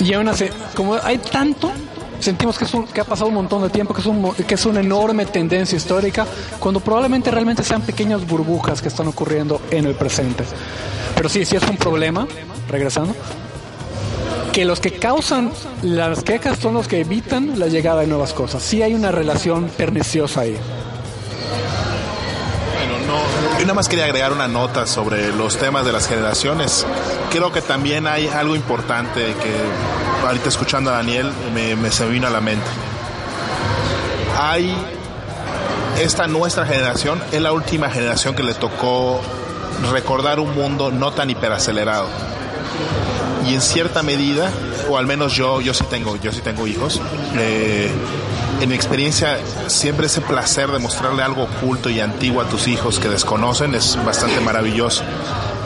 [0.00, 1.70] Y aún así, como hay tanto,
[2.20, 4.66] sentimos que, es que ha pasado un montón de tiempo, que es, un, que es
[4.66, 6.26] una enorme tendencia histórica,
[6.58, 10.44] cuando probablemente realmente sean pequeñas burbujas que están ocurriendo en el presente.
[11.14, 12.26] Pero sí, sí es un problema,
[12.68, 13.14] regresando,
[14.52, 15.52] que los que causan
[15.82, 18.62] las quejas son los que evitan la llegada de nuevas cosas.
[18.62, 20.56] Sí hay una relación perniciosa ahí.
[23.58, 26.86] Yo nada más quería agregar una nota sobre los temas de las generaciones.
[27.30, 32.30] Creo que también hay algo importante que ahorita escuchando a Daniel me, se vino a
[32.30, 32.66] la mente.
[34.38, 34.72] Hay
[35.98, 39.20] esta nuestra generación, es la última generación que le tocó
[39.90, 42.06] recordar un mundo no tan hiperacelerado.
[43.46, 44.50] Y en cierta medida,
[44.90, 47.00] o al menos yo, yo sí tengo, yo sí tengo hijos,
[47.36, 47.90] eh,
[48.60, 49.38] en mi experiencia,
[49.68, 53.96] siempre ese placer de mostrarle algo oculto y antiguo a tus hijos que desconocen es
[54.04, 55.04] bastante maravilloso.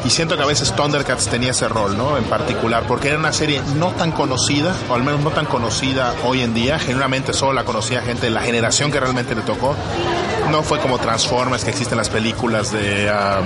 [0.05, 2.19] Y siento que a veces Thundercats tenía ese rol, ¿no?
[2.19, 6.13] En particular, porque era una serie no tan conocida, o al menos no tan conocida
[6.25, 6.79] hoy en día.
[6.79, 9.77] Generalmente solo la conocía gente de la generación que realmente le tocó.
[10.51, 13.41] No fue como Transformers, que existen las películas de, ah,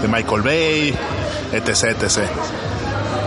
[0.00, 0.94] de Michael Bay,
[1.52, 2.28] etc, etc.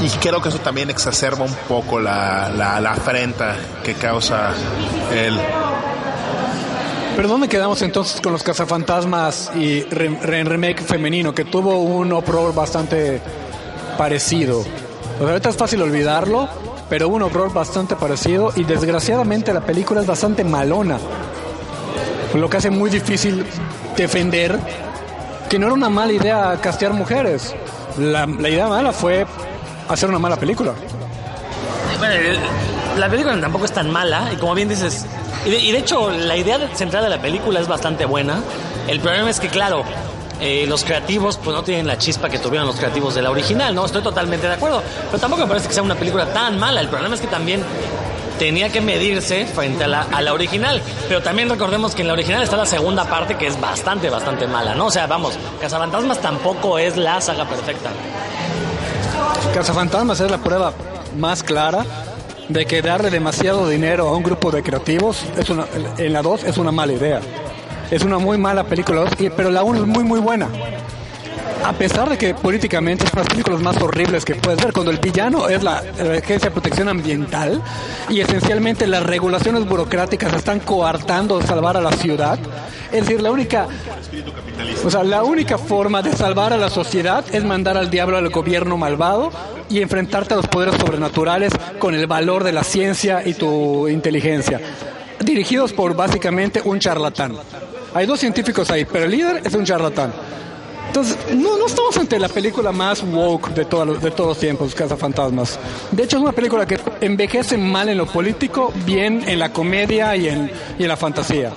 [0.03, 4.49] Y creo que eso también exacerba un poco la, la, la afrenta que causa
[5.15, 5.39] él.
[7.15, 12.11] Pero ¿dónde quedamos entonces con los cazafantasmas y re- re- remake femenino, que tuvo un
[12.11, 13.21] horror bastante
[13.97, 14.65] parecido?
[15.21, 16.49] Ahorita es fácil olvidarlo,
[16.89, 20.97] pero hubo un horror bastante parecido y desgraciadamente la película es bastante malona.
[22.33, 23.45] Lo que hace muy difícil
[23.95, 24.59] defender
[25.49, 27.55] que no era una mala idea castear mujeres.
[27.99, 29.27] La, la idea mala fue
[29.89, 30.73] hacer una mala película.
[31.99, 32.15] Bueno,
[32.97, 35.05] la película tampoco es tan mala y como bien dices,
[35.45, 38.41] y de, y de hecho la idea central de la película es bastante buena.
[38.87, 39.83] El problema es que claro,
[40.41, 43.73] eh, los creativos pues no tienen la chispa que tuvieron los creativos de la original,
[43.73, 43.85] ¿no?
[43.85, 46.81] Estoy totalmente de acuerdo, pero tampoco me parece que sea una película tan mala.
[46.81, 47.63] El problema es que también
[48.39, 52.13] tenía que medirse frente a la, a la original, pero también recordemos que en la
[52.13, 54.87] original está la segunda parte que es bastante, bastante mala, ¿no?
[54.87, 57.89] O sea, vamos, Cazafantasmas tampoco es la saga perfecta.
[59.51, 60.73] Cazafantasmas es la prueba
[61.17, 61.86] más clara
[62.49, 65.65] de que darle demasiado dinero a un grupo de creativos es una,
[65.97, 67.21] en la 2 es una mala idea.
[67.91, 70.47] Es una muy mala película, pero la 1 es muy muy buena.
[71.63, 74.73] A pesar de que políticamente es una de las películas más horribles que puedes ver,
[74.73, 77.62] cuando el villano es la, la Agencia de Protección Ambiental
[78.10, 82.38] y esencialmente las regulaciones burocráticas están coartando salvar a la ciudad.
[82.91, 83.67] Es decir, la única
[84.86, 88.30] o sea, la única forma de salvar a la sociedad es mandar al diablo al
[88.30, 89.32] gobierno malvado
[89.69, 94.60] y enfrentarte a los poderes sobrenaturales con el valor de la ciencia y tu inteligencia.
[95.23, 97.36] Dirigidos por básicamente un charlatán.
[97.93, 100.12] Hay dos científicos ahí, pero el líder es un charlatán.
[100.93, 104.38] Entonces, no, no estamos ante la película más woke de, todos los- de todos los
[104.38, 105.58] tiempos, Cazafantasmas.
[105.91, 110.15] De hecho, es una película que envejece mal en lo político, bien en la comedia
[110.15, 111.51] y en, y en la fantasía.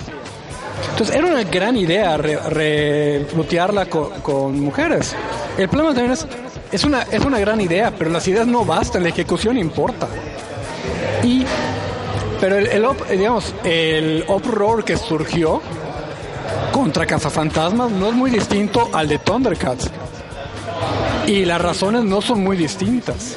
[0.91, 5.15] Entonces era una gran idea re- refrutearla co- con, mujeres.
[5.55, 6.25] El problema también es,
[6.71, 10.07] es una, es una gran idea, pero las ideas no bastan, la ejecución importa.
[11.23, 11.45] Y,
[12.41, 15.61] pero el, el digamos, el uproar que surgió
[16.77, 19.89] contra Cazafantasmas no es muy distinto al de Thundercats.
[21.25, 23.35] Y las razones no son muy distintas.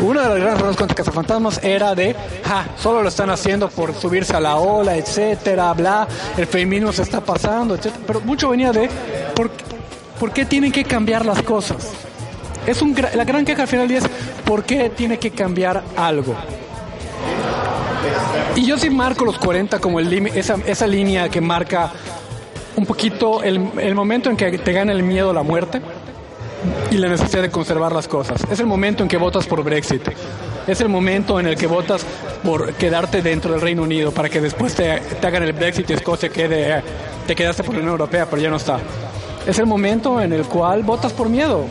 [0.00, 3.94] Una de las grandes razones contra Cazafantasmas era de, ja, solo lo están haciendo por
[3.94, 8.02] subirse a la ola, etcétera, bla, el feminismo se está pasando, etcétera.
[8.04, 8.90] Pero mucho venía de,
[9.36, 9.52] ¿por,
[10.18, 11.92] por qué tienen que cambiar las cosas?
[12.66, 14.02] Es un, la gran queja al final es,
[14.44, 16.34] ¿por qué tiene que cambiar algo?
[18.54, 21.92] Y yo sí marco los 40 como el esa, esa línea que marca
[22.76, 25.80] un poquito el, momento en que te gana el miedo a la muerte
[26.90, 28.44] y la necesidad de conservar las cosas.
[28.50, 30.02] Es el momento en que votas por Brexit.
[30.66, 32.04] Es el momento en el que votas
[32.44, 35.94] por quedarte dentro del Reino Unido para que después te, te hagan el Brexit y
[35.94, 36.82] Escocia quede,
[37.26, 38.78] te quedaste por la Unión Europea, pero ya no está.
[39.46, 41.64] Es el momento en el cual votas por miedo.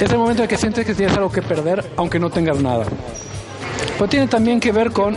[0.00, 2.60] Es el momento en el que sientes que tienes algo que perder, aunque no tengas
[2.60, 2.86] nada.
[3.98, 5.16] Pero tiene también que ver con...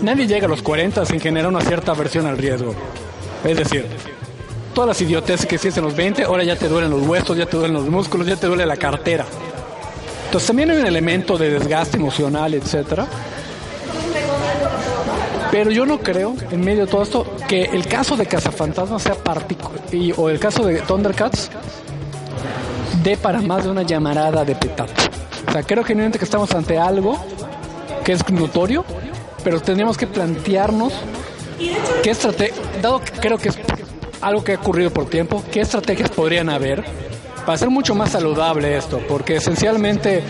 [0.00, 2.74] nadie llega a los 40 sin generar una cierta aversión al riesgo.
[3.44, 3.86] Es decir,
[4.74, 7.46] todas las idioteces que hiciste en los 20, ahora ya te duelen los huesos, ya
[7.46, 9.26] te duelen los músculos, ya te duele la cartera.
[10.26, 13.06] Entonces también hay un elemento de desgaste emocional, etcétera.
[15.50, 19.14] Pero yo no creo, en medio de todo esto, que el caso de Cazafantasmas sea
[19.14, 19.82] particular,
[20.16, 21.50] o el caso de Thundercats,
[23.02, 24.94] dé para más de una llamarada de petate.
[25.46, 27.18] O sea, creo genuinamente que estamos ante algo
[28.04, 28.84] que es notorio,
[29.44, 30.92] pero tendríamos que plantearnos
[32.02, 33.58] qué estrategia, dado que creo que es
[34.20, 36.84] algo que ha ocurrido por tiempo, qué estrategias podrían haber
[37.40, 40.22] para hacer mucho más saludable esto, porque esencialmente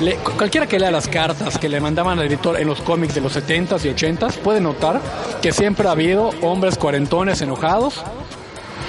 [0.00, 3.20] le- cualquiera que lea las cartas que le mandaban al editor en los cómics de
[3.20, 4.98] los 70s y 80s puede notar
[5.42, 8.02] que siempre ha habido hombres cuarentones enojados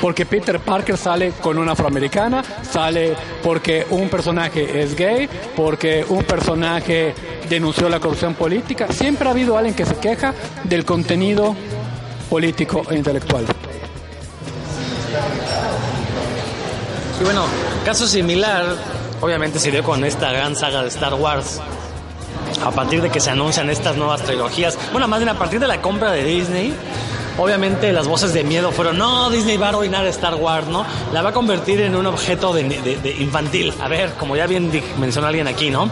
[0.02, 6.24] porque Peter Parker sale con una afroamericana, sale porque un personaje es gay, porque un
[6.24, 7.14] personaje
[7.50, 8.88] denunció la corrupción política.
[8.92, 11.56] Siempre ha habido alguien que se queja del contenido
[12.30, 13.46] político e intelectual.
[17.20, 17.46] Y bueno,
[17.86, 18.66] caso similar,
[19.22, 21.62] obviamente se dio con esta gran saga de Star Wars.
[22.64, 25.68] A partir de que se anuncian estas nuevas trilogías, bueno, más bien a partir de
[25.68, 26.74] la compra de Disney,
[27.38, 30.86] obviamente las voces de miedo fueron, no, Disney va a arruinar Star Wars, ¿no?
[31.14, 33.74] La va a convertir en un objeto de, de- de infantil.
[33.82, 35.90] A ver, como ya bien mencionó alguien aquí, ¿no?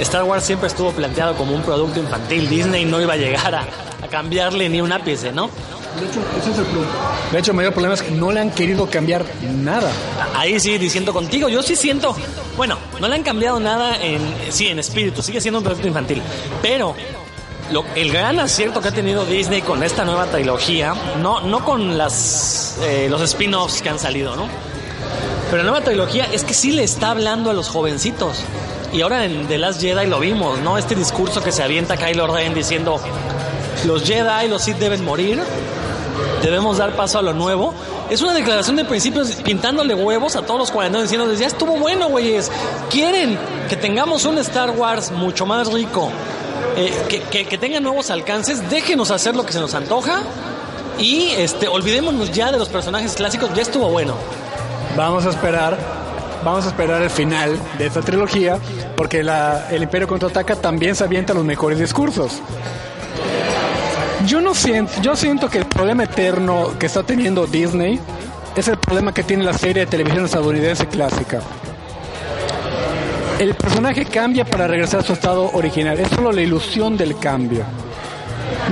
[0.00, 2.48] Star Wars siempre estuvo planteado como un producto infantil.
[2.48, 5.50] Disney no iba a llegar a, a cambiarle ni un ápice, ¿no?
[5.98, 6.92] De hecho, ese es el problema.
[7.32, 9.24] De hecho, el mayor problema es que no le han querido cambiar
[9.56, 9.90] nada.
[10.36, 12.14] Ahí sí, diciendo contigo, yo sí siento,
[12.56, 16.22] bueno, no le han cambiado nada en, sí, en espíritu, sigue siendo un producto infantil,
[16.62, 16.94] pero
[17.72, 21.98] lo, el gran acierto que ha tenido Disney con esta nueva trilogía, no, no con
[21.98, 24.48] las, eh, los spin-offs que han salido, ¿no?
[25.50, 28.42] Pero la nueva trilogía es que sí le está hablando a los jovencitos.
[28.92, 30.78] Y ahora en The Last Jedi lo vimos, ¿no?
[30.78, 33.00] Este discurso que se avienta Kylo Ren diciendo,
[33.84, 35.42] los Jedi y los Sith deben morir,
[36.42, 37.74] debemos dar paso a lo nuevo.
[38.10, 42.08] Es una declaración de principios pintándole huevos a todos los cuarentones diciendo, ya estuvo bueno,
[42.08, 42.50] güeyes.
[42.90, 46.10] Quieren que tengamos un Star Wars mucho más rico,
[46.78, 50.22] eh, que, que, tenga nuevos alcances, déjenos hacer lo que se nos antoja
[50.96, 54.14] y este, olvidémonos ya de los personajes clásicos, ya estuvo bueno.
[54.96, 55.76] Vamos a esperar,
[56.44, 58.58] vamos a esperar el final de esta trilogía,
[58.96, 62.40] porque la, el Imperio contraataca también se avienta los mejores discursos.
[64.24, 67.98] Yo no siento, yo siento que el problema eterno que está teniendo Disney
[68.54, 71.40] es el problema que tiene la serie de televisión estadounidense clásica.
[73.38, 75.96] El personaje cambia para regresar a su estado original.
[76.00, 77.64] Es solo la ilusión del cambio.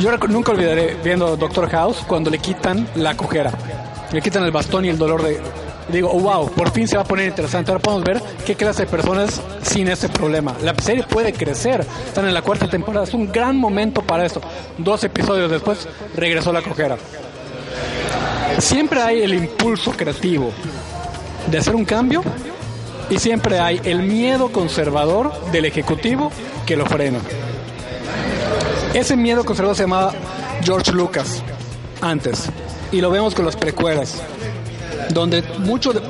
[0.00, 3.52] Yo nunca olvidaré viendo Doctor House cuando le quitan la cojera.
[4.10, 5.40] Le quitan el bastón y el dolor de...
[5.88, 7.70] Digo, oh, wow, por fin se va a poner interesante.
[7.70, 10.56] Ahora podemos ver qué clase de personas sin ese problema.
[10.64, 11.86] La serie puede crecer.
[12.04, 13.04] Están en la cuarta temporada.
[13.04, 14.40] Es un gran momento para esto.
[14.78, 16.96] Dos episodios después regresó la cojera.
[18.58, 20.50] Siempre hay el impulso creativo
[21.48, 22.24] de hacer un cambio
[23.10, 26.30] y siempre hay el miedo conservador del ejecutivo
[26.66, 27.18] que lo frena.
[28.94, 30.12] Ese miedo conservador se llamaba
[30.64, 31.42] George Lucas
[32.00, 32.44] antes
[32.92, 34.22] y lo vemos con las precuelas
[35.10, 36.00] donde mucho de-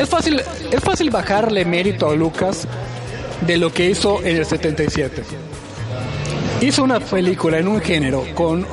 [0.00, 0.40] es fácil
[0.70, 2.66] es fácil bajarle mérito a Lucas
[3.46, 5.22] de lo que hizo en el 77.
[6.62, 8.66] Hizo una película en un género con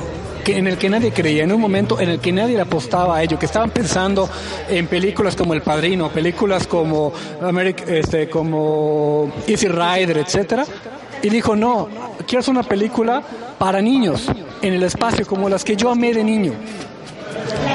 [0.52, 3.22] en el que nadie creía, en un momento en el que nadie le apostaba a
[3.22, 4.28] ello, que estaban pensando
[4.68, 10.64] en películas como El Padrino, películas como Americ- este, como Easy Rider, etcétera,
[11.22, 11.88] y dijo no,
[12.26, 13.22] quiero hacer una película
[13.58, 14.26] para niños
[14.60, 16.52] en el espacio como las que yo amé de niño,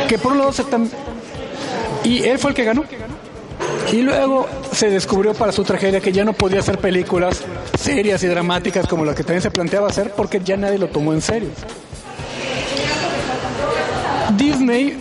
[0.08, 0.90] que por un lado se tam-
[2.04, 2.84] y él fue el que ganó.
[3.92, 7.42] Y luego se descubrió para su tragedia que ya no podía hacer películas
[7.78, 11.12] serias y dramáticas como las que también se planteaba hacer porque ya nadie lo tomó
[11.14, 11.50] en serio.
[14.38, 14.98] Disney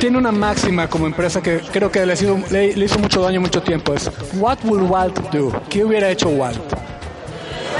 [0.00, 3.40] tiene una máxima como empresa que creo que le, ha sido- le- hizo mucho daño
[3.40, 3.94] mucho tiempo.
[3.94, 5.52] Es, what will Walt do?
[5.68, 6.58] ¿Qué hubiera hecho Walt?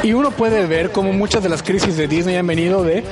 [0.03, 3.03] Y uno puede ver cómo muchas de las crisis de Disney han venido de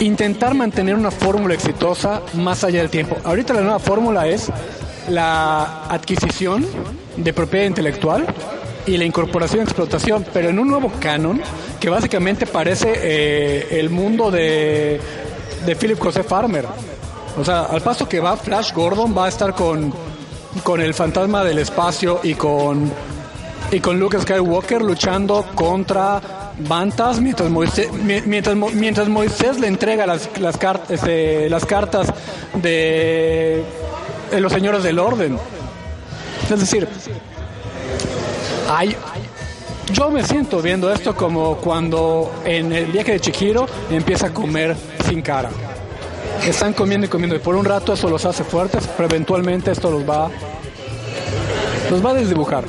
[0.00, 3.16] intentar mantener una fórmula exitosa más allá del tiempo.
[3.24, 4.50] Ahorita la nueva fórmula es
[5.08, 6.66] la adquisición
[7.16, 8.26] de propiedad intelectual
[8.86, 11.40] y la incorporación y explotación, pero en un nuevo canon
[11.80, 15.00] que básicamente parece eh, el mundo de,
[15.64, 16.66] de Philip José Farmer.
[17.38, 19.92] O sea, al paso que va, Flash Gordon va a estar con,
[20.62, 22.90] con el fantasma del espacio y con
[23.70, 26.20] y con Luke Skywalker luchando contra
[26.66, 32.08] Bantas mientras Moisés, mi- mientras, mientras Moisés le entrega las, las, este, las cartas
[32.54, 33.62] de,
[34.30, 35.38] de los señores del orden.
[36.50, 36.88] Es decir,
[38.70, 38.96] hay,
[39.92, 44.76] yo me siento viendo esto como cuando en el viaje de Chihiro empieza a comer
[45.08, 45.50] sin cara.
[46.46, 49.90] Están comiendo y comiendo y por un rato eso los hace fuertes, pero eventualmente esto
[49.90, 50.30] los va,
[51.90, 52.64] los va a desdibujar.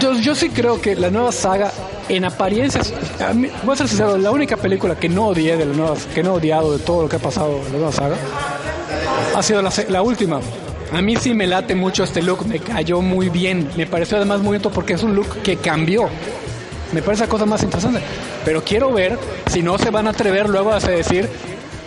[0.00, 1.70] Yo, yo sí creo que la nueva saga,
[2.08, 2.92] en apariencias,
[3.34, 6.22] mí- voy a ser sincero, la única película que no odié de la nueva, que
[6.22, 8.16] no he odiado de todo lo que ha pasado en la nueva saga,
[9.36, 10.40] ha sido la, la última.
[10.92, 14.40] A mí sí me late mucho este look, me cayó muy bien, me pareció además
[14.40, 16.08] muy bonito porque es un look que cambió.
[16.92, 18.00] Me parece la cosa más interesante.
[18.44, 19.18] Pero quiero ver
[19.50, 21.28] si no se van a atrever luego a decir,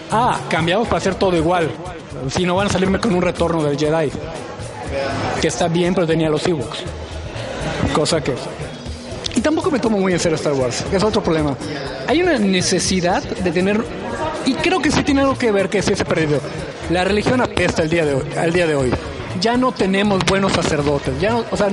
[0.10, 1.70] ah, cambiamos para hacer todo igual.
[2.32, 4.12] Si no van a salirme con un retorno del Jedi.
[5.40, 6.80] Que está bien, pero tenía los Ewoks.
[7.94, 8.34] Cosa que...
[9.36, 11.56] Y tampoco me tomo muy en serio Star Wars, es otro problema.
[12.08, 13.84] Hay una necesidad de tener...
[14.46, 16.40] Y creo que sí tiene algo que ver que sí se ha perdido.
[16.90, 18.92] La religión apesta el día de hoy, al día de hoy.
[19.42, 21.20] Ya no tenemos buenos sacerdotes.
[21.20, 21.70] Ya o sea,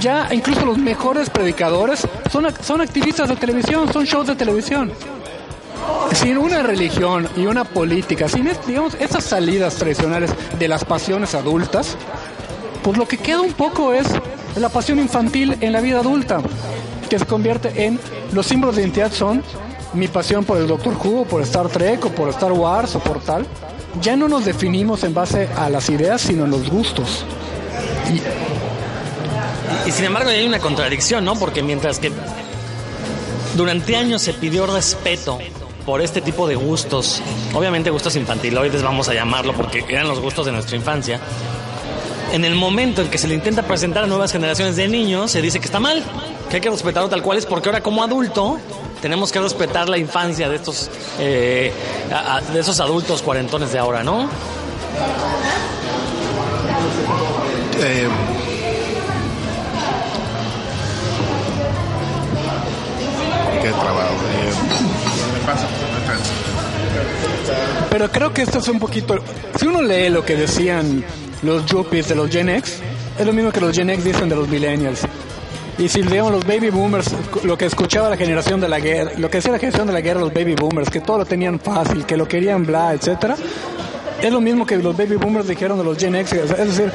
[0.00, 4.92] ya incluso los mejores predicadores son, son activistas de televisión, son shows de televisión.
[6.12, 11.96] Sin una religión y una política, sin digamos, esas salidas tradicionales de las pasiones adultas,
[12.82, 14.06] pues lo que queda un poco es
[14.56, 16.40] la pasión infantil en la vida adulta,
[17.10, 17.98] que se convierte en
[18.32, 19.42] los símbolos de identidad son
[19.94, 23.20] mi pasión por el Doctor Who, por Star Trek, o por Star Wars, o por
[23.20, 23.46] tal.
[24.00, 27.24] Ya no nos definimos en base a las ideas, sino en los gustos.
[29.86, 31.34] Y sin embargo, hay una contradicción, ¿no?
[31.34, 32.10] Porque mientras que
[33.56, 35.38] durante años se pidió respeto
[35.86, 37.20] por este tipo de gustos,
[37.52, 41.20] obviamente gustos infantiloides vamos a llamarlo porque eran los gustos de nuestra infancia,
[42.32, 45.42] en el momento en que se le intenta presentar a nuevas generaciones de niños, se
[45.42, 46.02] dice que está mal,
[46.48, 48.58] que hay que respetarlo tal cual es, porque ahora como adulto
[49.04, 50.88] tenemos que respetar la infancia de estos,
[51.18, 51.70] eh,
[52.54, 54.30] de esos adultos cuarentones de ahora, ¿no?
[57.82, 58.08] Eh,
[63.60, 64.14] qué trabajo.
[64.40, 64.52] Eh,
[67.90, 69.18] Pero creo que esto es un poquito.
[69.58, 71.04] Si uno lee lo que decían
[71.42, 72.78] los yuppies de los Gen X,
[73.18, 75.02] es lo mismo que los Gen X dicen de los millennials.
[75.78, 77.10] Y si leemos los baby boomers,
[77.42, 80.00] lo que escuchaba la generación de la guerra, lo que decía la generación de la
[80.00, 83.36] guerra, los baby boomers, que todo lo tenían fácil, que lo querían bla, etcétera,
[84.22, 86.32] es lo mismo que los baby boomers dijeron de los Gen X.
[86.32, 86.92] Es decir,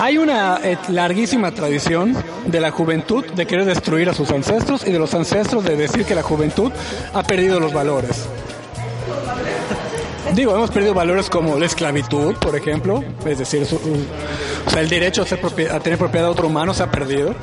[0.00, 2.16] hay una eh, larguísima tradición
[2.46, 6.04] de la juventud de querer destruir a sus ancestros y de los ancestros de decir
[6.04, 6.72] que la juventud
[7.12, 8.26] ha perdido los valores.
[10.34, 13.66] Digo, hemos perdido valores como la esclavitud, por ejemplo, es decir,
[14.66, 15.40] o sea, el derecho a, ser
[15.72, 17.34] a tener propiedad de otro humano se ha perdido.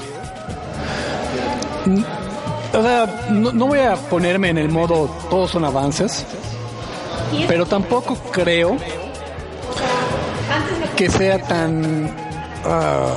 [1.86, 6.26] O sea, no, no voy a ponerme en el modo todos son avances,
[7.48, 8.78] pero tampoco creo
[10.96, 12.16] que sea tan...
[12.66, 13.14] ah,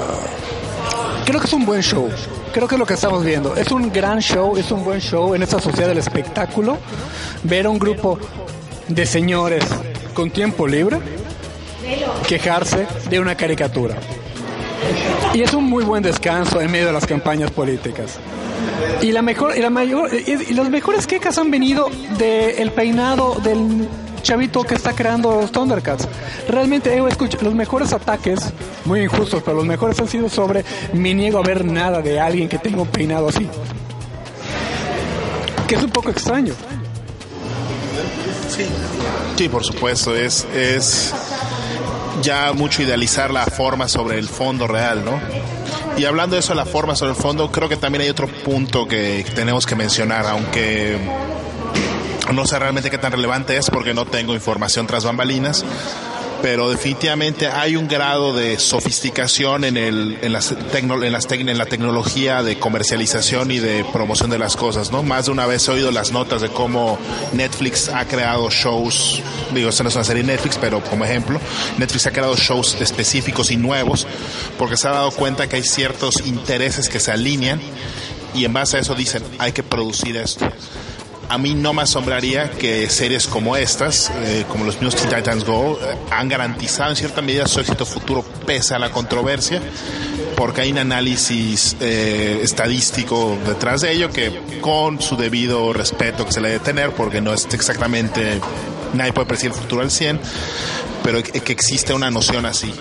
[1.25, 2.09] creo que es un buen show.
[2.53, 3.55] Creo que es lo que estamos viendo.
[3.55, 6.79] Es un gran show, es un buen show en esta sociedad del espectáculo.
[7.43, 8.19] Ver a un grupo
[8.89, 9.65] de señores
[10.15, 10.99] con tiempo libre
[12.27, 13.97] quejarse de una caricatura.
[15.37, 18.19] Y es un muy buen descanso en medio de las campañas políticas.
[19.03, 23.87] Y la mejor, y la mayor, y, y mejores quejas han venido del peinado del
[24.23, 26.09] chavito que está creando los Thundercats.
[26.49, 28.41] Realmente he escuchado los mejores ataques,
[28.87, 30.65] muy injustos, pero los mejores han sido sobre
[30.95, 33.47] me niego a ver nada de alguien que tenga un peinado así.
[35.69, 36.55] Que es un poco extraño.
[39.37, 41.13] Sí, por supuesto, es, es
[42.23, 45.21] ya mucho idealizar la forma sobre el fondo real, ¿no?
[45.97, 48.87] Y hablando de eso, la forma sobre el fondo, creo que también hay otro punto
[48.87, 50.99] que tenemos que mencionar, aunque
[52.33, 55.65] no sé realmente qué tan relevante es porque no tengo información tras bambalinas,
[56.47, 61.41] pero definitivamente hay un grado de sofisticación en, el, en, las tecno- en, las tec-
[61.51, 65.03] en la tecnología de comercialización y de promoción de las cosas, ¿no?
[65.03, 67.01] Más de una vez he oído las notas de cómo
[67.33, 69.21] Netflix ha creado shows,
[69.53, 71.41] digo, esta no es una serie Netflix, pero como ejemplo,
[71.79, 74.07] Netflix ha creado shows específicos y nuevos
[74.57, 77.61] porque se ha dado cuenta que hay ciertos intereses que se alinean
[78.37, 80.49] y en base a eso dicen, hay que producir esto
[81.29, 85.79] a mí no me asombraría que series como estas, eh, como los mismos Titans Go,
[85.81, 89.61] eh, han garantizado en cierta medida su éxito futuro pese a la controversia,
[90.37, 96.33] porque hay un análisis eh, estadístico detrás de ello que con su debido respeto que
[96.33, 98.41] se le debe tener, porque no es exactamente,
[98.95, 100.21] nadie puede predecir el futuro al 100,
[101.03, 102.73] pero que, existe una noción así.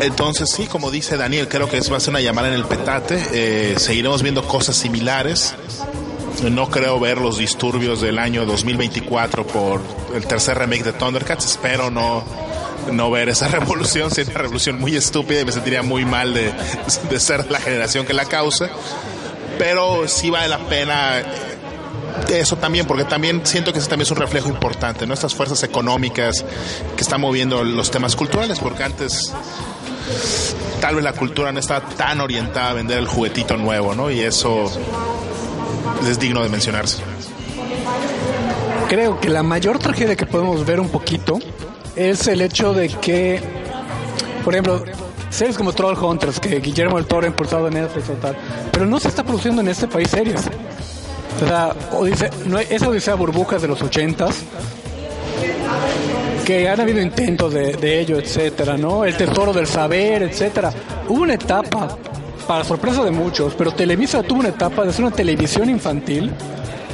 [0.00, 2.64] Entonces, sí, como dice Daniel, creo que eso va a ser una llamada en el
[2.64, 3.78] petate.
[3.78, 5.54] Seguiremos viendo cosas similares.
[6.50, 9.82] No creo ver los disturbios del año 2024 por
[10.14, 11.44] el tercer remake de Thundercats.
[11.44, 12.24] Espero no,
[12.92, 14.10] no ver esa revolución.
[14.10, 16.52] Sería una revolución muy estúpida y me sentiría muy mal de,
[17.10, 18.70] de ser la generación que la causa.
[19.58, 21.24] Pero sí vale la pena eh,
[22.40, 25.14] eso también, porque también siento que eso también es un reflejo importante, ¿no?
[25.14, 26.44] Estas fuerzas económicas
[26.96, 29.32] que están moviendo los temas culturales, porque antes
[30.80, 34.10] tal vez la cultura no estaba tan orientada a vender el juguetito nuevo, ¿no?
[34.10, 34.70] Y eso
[36.08, 37.02] es digno de mencionarse.
[38.88, 41.38] Creo que la mayor tragedia que podemos ver un poquito
[41.94, 43.40] es el hecho de que,
[44.44, 44.84] por ejemplo,
[45.30, 48.36] series como Troll Hunters, que Guillermo del Toro ha impulsado en Netflix o tal,
[48.72, 50.42] pero no se está produciendo en este país series.
[51.42, 54.42] O sea, Odisea, no, esa Odisea Burbujas de los ochentas,
[56.44, 59.04] que han habido intentos de, de ello, etcétera, ¿no?
[59.04, 60.72] El Tesoro del Saber, etcétera.
[61.08, 61.96] Hubo una etapa,
[62.50, 66.32] para sorpresa de muchos, pero Televisa tuvo una etapa de ser una televisión infantil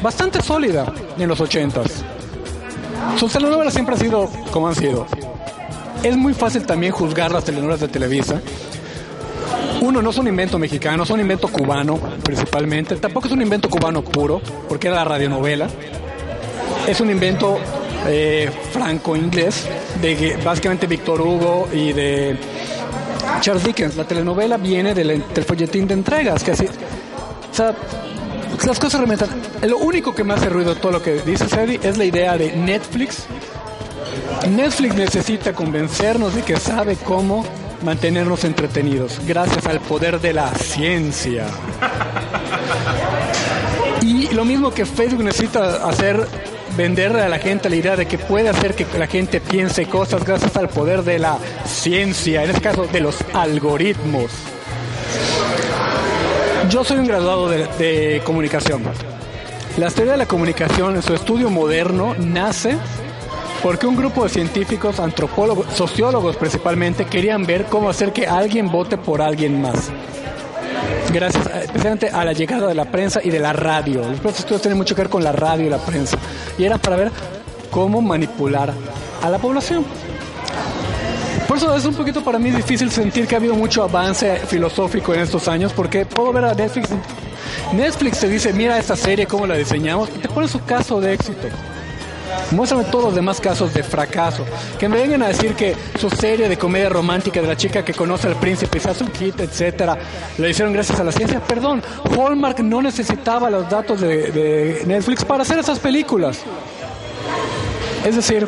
[0.03, 2.05] bastante sólida en los ochentas.
[3.19, 5.07] Sus telenovelas siempre han sido como han sido.
[6.03, 8.39] Es muy fácil también juzgar las telenovelas de Televisa.
[9.81, 12.97] Uno, no es un invento mexicano, es un invento cubano principalmente.
[12.97, 15.69] Tampoco es un invento cubano puro, porque era la radionovela.
[16.87, 17.57] Es un invento
[18.07, 19.67] eh, franco-inglés
[20.03, 22.37] de básicamente Víctor Hugo y de
[23.41, 23.97] Charles Dickens.
[23.97, 26.67] La telenovela viene del, del folletín de entregas, que así...
[26.67, 27.75] O sea,
[28.67, 29.27] las cosas realmente...
[29.67, 32.55] Lo único que me hace ruido todo lo que dice Sadie es la idea de
[32.57, 33.27] Netflix.
[34.49, 37.45] Netflix necesita convencernos de que sabe cómo
[37.83, 41.47] mantenernos entretenidos, gracias al poder de la ciencia.
[44.03, 46.29] Y lo mismo que Facebook necesita hacer,
[46.77, 50.25] venderle a la gente la idea de que puede hacer que la gente piense cosas
[50.25, 54.31] gracias al poder de la ciencia, en este caso de los algoritmos.
[56.69, 58.83] Yo soy un graduado de, comunicación.
[59.79, 62.77] La teoría de la comunicación en su estudio moderno nace
[63.63, 68.97] porque un grupo de científicos, antropólogos, sociólogos principalmente, querían ver cómo hacer que alguien vote
[68.97, 69.91] por alguien más.
[71.13, 74.01] Gracias especialmente a la llegada de la prensa y de la radio.
[74.01, 76.19] Los primeros estudios tienen mucho que ver con la radio y la prensa.
[76.59, 77.13] Y era para ver
[77.71, 78.73] cómo manipular
[79.23, 79.85] a la población.
[81.47, 85.15] Por eso es un poquito para mí difícil sentir que ha habido mucho avance filosófico
[85.15, 86.91] en estos años, porque puedo ver a Netflix.
[87.73, 91.15] Netflix te dice, mira esta serie, cómo la diseñamos, y te pone su caso de
[91.15, 91.49] éxito.
[92.53, 94.45] Muéstrame todos los demás casos de fracaso.
[94.79, 97.93] Que me vengan a decir que su serie de comedia romántica de la chica que
[97.93, 99.99] conoce al príncipe y se hace un hit, etcétera,
[100.39, 101.41] lo hicieron gracias a la ciencia.
[101.41, 101.83] Perdón,
[102.17, 106.39] Hallmark no necesitaba los datos de, Netflix para hacer esas películas.
[108.05, 108.47] Es decir,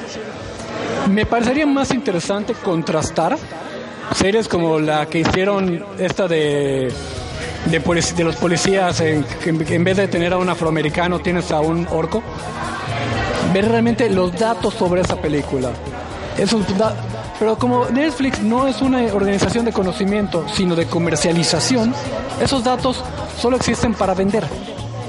[1.10, 3.36] me parecería más interesante contrastar
[4.14, 6.92] series como la que hicieron esta de
[7.66, 7.80] de,
[8.16, 12.22] de los policías que en vez de tener a un afroamericano tienes a un orco
[13.52, 15.70] ver realmente los datos sobre esa película
[16.36, 16.94] Esos da-
[17.38, 21.94] pero como Netflix no es una organización de conocimiento sino de comercialización
[22.40, 23.02] esos datos
[23.40, 24.44] solo existen para vender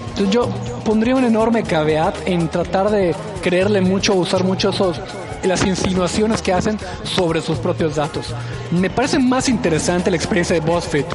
[0.09, 0.49] entonces yo
[0.83, 4.99] pondría un enorme caveat en tratar de creerle mucho, usar mucho esos,
[5.43, 8.25] las insinuaciones que hacen sobre sus propios datos.
[8.71, 11.05] Me parece más interesante la experiencia de BuzzFeed.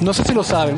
[0.00, 0.76] No sé si lo saben,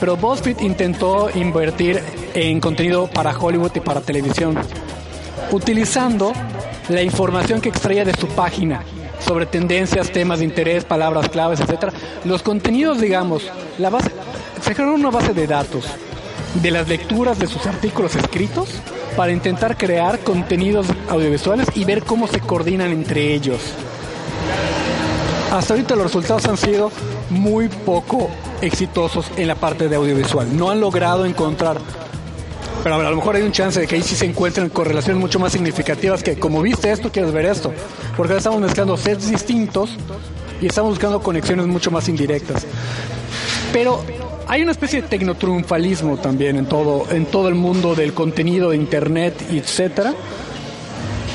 [0.00, 2.02] pero BuzzFeed intentó invertir
[2.34, 4.56] en contenido para Hollywood y para televisión,
[5.52, 6.32] utilizando
[6.88, 8.82] la información que extraía de su página
[9.20, 11.92] sobre tendencias, temas de interés, palabras claves, etcétera.
[12.24, 13.44] Los contenidos, digamos,
[13.78, 14.10] la base,
[14.60, 15.86] se creó una base de datos
[16.54, 18.68] de las lecturas de sus artículos escritos
[19.16, 23.60] para intentar crear contenidos audiovisuales y ver cómo se coordinan entre ellos.
[25.50, 26.90] Hasta ahorita los resultados han sido
[27.30, 28.30] muy poco
[28.62, 30.56] exitosos en la parte de audiovisual.
[30.56, 31.76] No han logrado encontrar,
[32.82, 35.38] pero a lo mejor hay un chance de que ahí sí se encuentren correlaciones mucho
[35.38, 37.72] más significativas que como viste esto, quieres ver esto.
[38.16, 39.90] Porque ahora estamos mezclando sets distintos
[40.60, 42.66] y estamos buscando conexiones mucho más indirectas.
[43.72, 44.02] Pero
[44.48, 48.76] hay una especie de tecnotriunfalismo también en todo, en todo el mundo del contenido de
[48.76, 50.14] internet, etcétera.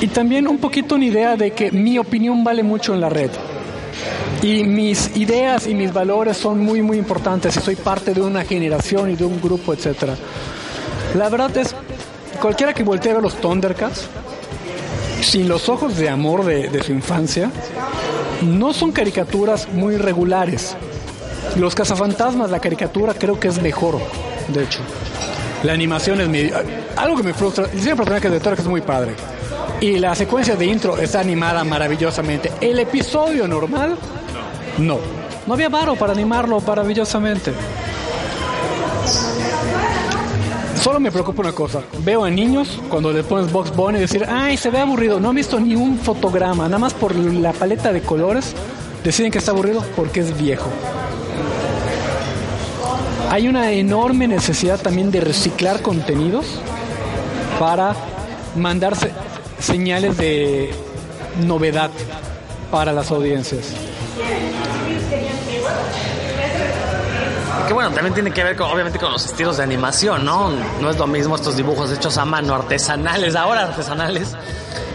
[0.01, 3.31] Y también un poquito una idea de que mi opinión vale mucho en la red.
[4.43, 8.43] Y mis ideas y mis valores son muy, muy importantes y soy parte de una
[8.43, 10.15] generación y de un grupo, etcétera.
[11.15, 11.75] La verdad es,
[12.41, 14.07] cualquiera que voltee a ver los Thundercats,
[15.21, 17.51] sin los ojos de amor de, su infancia,
[18.41, 20.75] no son caricaturas muy regulares.
[21.55, 23.99] Los cazafantasmas, la caricatura creo que es mejor,
[24.49, 24.79] de hecho.
[25.63, 26.53] La animación es.
[26.95, 29.13] Algo que me frustra, de personajes de Thor es muy padre.
[29.79, 32.51] Y la secuencia de intro está animada maravillosamente.
[32.61, 33.95] El episodio normal,
[34.77, 34.99] no.
[35.45, 37.53] No había varo para animarlo maravillosamente.
[40.87, 41.81] Solo me preocupa una cosa.
[42.05, 45.19] Veo a niños cuando le pones Box Bunny y decir, ay, se ve aburrido.
[45.19, 46.63] No han visto ni un fotograma.
[46.63, 48.53] Nada más por la paleta de colores
[49.03, 50.69] deciden que está aburrido porque es viejo.
[53.29, 56.45] Hay una enorme necesidad también de reciclar contenidos
[57.59, 57.93] para
[58.55, 59.11] mandarse
[59.59, 60.71] señales de
[61.45, 61.91] novedad
[62.71, 63.73] para las audiencias.
[67.67, 70.51] Que bueno, también tiene que ver con, obviamente con los estilos de animación, ¿no?
[70.81, 74.35] No es lo mismo estos dibujos hechos a mano, artesanales, ahora artesanales,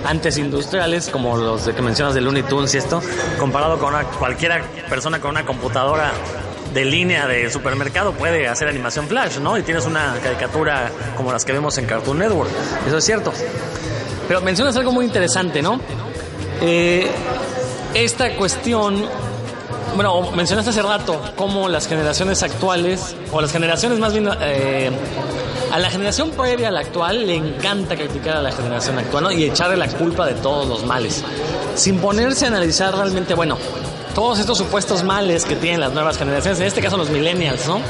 [0.07, 3.03] antes industriales, como los de que mencionas de Looney Tunes y esto,
[3.39, 6.13] comparado con una, cualquiera persona con una computadora
[6.73, 9.59] de línea de supermercado puede hacer animación flash, ¿no?
[9.59, 12.51] Y tienes una caricatura como las que vemos en Cartoon Network.
[12.87, 13.33] Eso es cierto.
[14.27, 15.79] Pero mencionas algo muy interesante, ¿no?
[16.63, 17.11] Eh,
[17.93, 19.05] esta cuestión
[19.95, 24.91] bueno, mencionaste hace rato cómo las generaciones actuales, o las generaciones más bien, eh,
[25.71, 29.33] a la generación previa a la actual le encanta criticar a la generación actual ¿no?
[29.33, 31.25] y echarle la culpa de todos los males,
[31.75, 33.57] sin ponerse a analizar realmente, bueno,
[34.15, 37.81] todos estos supuestos males que tienen las nuevas generaciones, en este caso los millennials, ¿no?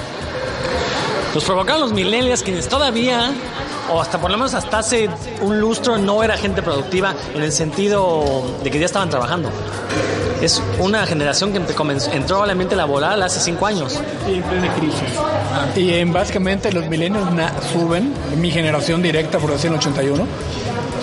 [1.34, 3.32] Los provocaron los millennials quienes todavía,
[3.90, 5.08] o hasta por lo menos hasta hace
[5.40, 9.50] un lustro, no era gente productiva en el sentido de que ya estaban trabajando.
[10.42, 11.58] Es una generación que
[12.12, 14.00] entró a la mente laboral hace cinco años.
[14.28, 15.00] Y en plena crisis.
[15.76, 20.24] Y en, básicamente los millennials na- suben, mi generación directa, por decir en el 81,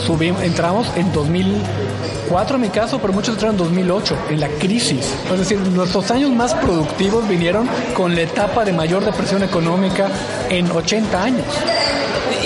[0.06, 5.14] subimos, entramos en 2004 en mi caso, pero muchos entraron en 2008, en la crisis.
[5.32, 10.08] Es decir, nuestros años más productivos vinieron con la etapa de mayor depresión económica
[10.50, 11.46] en 80 años.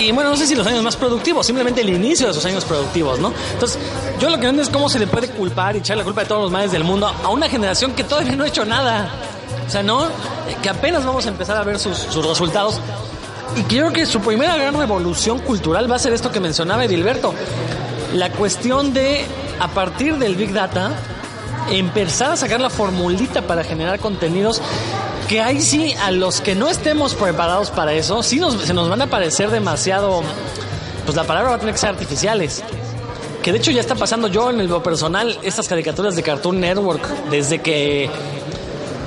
[0.04, 2.64] Y, bueno, no sé si los años más productivos, simplemente el inicio de sus años
[2.64, 3.32] productivos, ¿no?
[3.52, 3.78] Entonces,
[4.20, 6.26] yo lo que no es cómo se le puede culpar y echar la culpa de
[6.26, 9.10] todos los males del mundo a una generación que todavía no ha hecho nada.
[9.66, 10.06] O sea, ¿no?
[10.62, 12.80] Que apenas vamos a empezar a ver sus resultados.
[13.56, 17.32] Y creo que su primera gran revolución cultural va a ser esto que mencionaba Edilberto.
[18.12, 19.24] La cuestión de,
[19.58, 20.90] a partir del Big Data,
[21.70, 24.60] empezar a sacar la formulita para generar contenidos
[25.34, 28.88] que ahí sí, a los que no estemos preparados para eso, sí nos, se nos
[28.88, 30.22] van a parecer demasiado,
[31.04, 32.62] pues la palabra va a tener que ser artificiales.
[33.42, 37.04] Que de hecho ya está pasando yo en lo personal, estas caricaturas de Cartoon Network,
[37.32, 38.08] desde que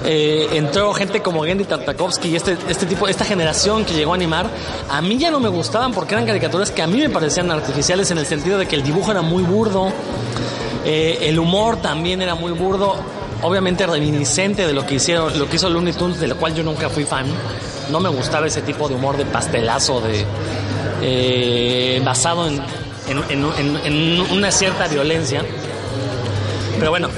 [0.04, 4.16] eh, entró gente como Gendy Tartakovsky y este, este tipo, esta generación que llegó a
[4.16, 4.48] animar,
[4.90, 8.12] a mí ya no me gustaban porque eran caricaturas que a mí me parecían artificiales
[8.12, 9.94] en el sentido de que el dibujo era muy burdo,
[10.84, 12.98] eh, el humor también era muy burdo,
[13.42, 16.64] obviamente reminiscente de lo que hicieron, lo que hizo Looney Tunes, de lo cual yo
[16.64, 17.26] nunca fui fan.
[17.92, 20.26] No me gustaba ese tipo de humor de pastelazo, de
[21.02, 22.62] eh, basado en,
[23.08, 23.46] en,
[23.86, 25.44] en, una cierta violencia.
[26.80, 27.10] Pero bueno,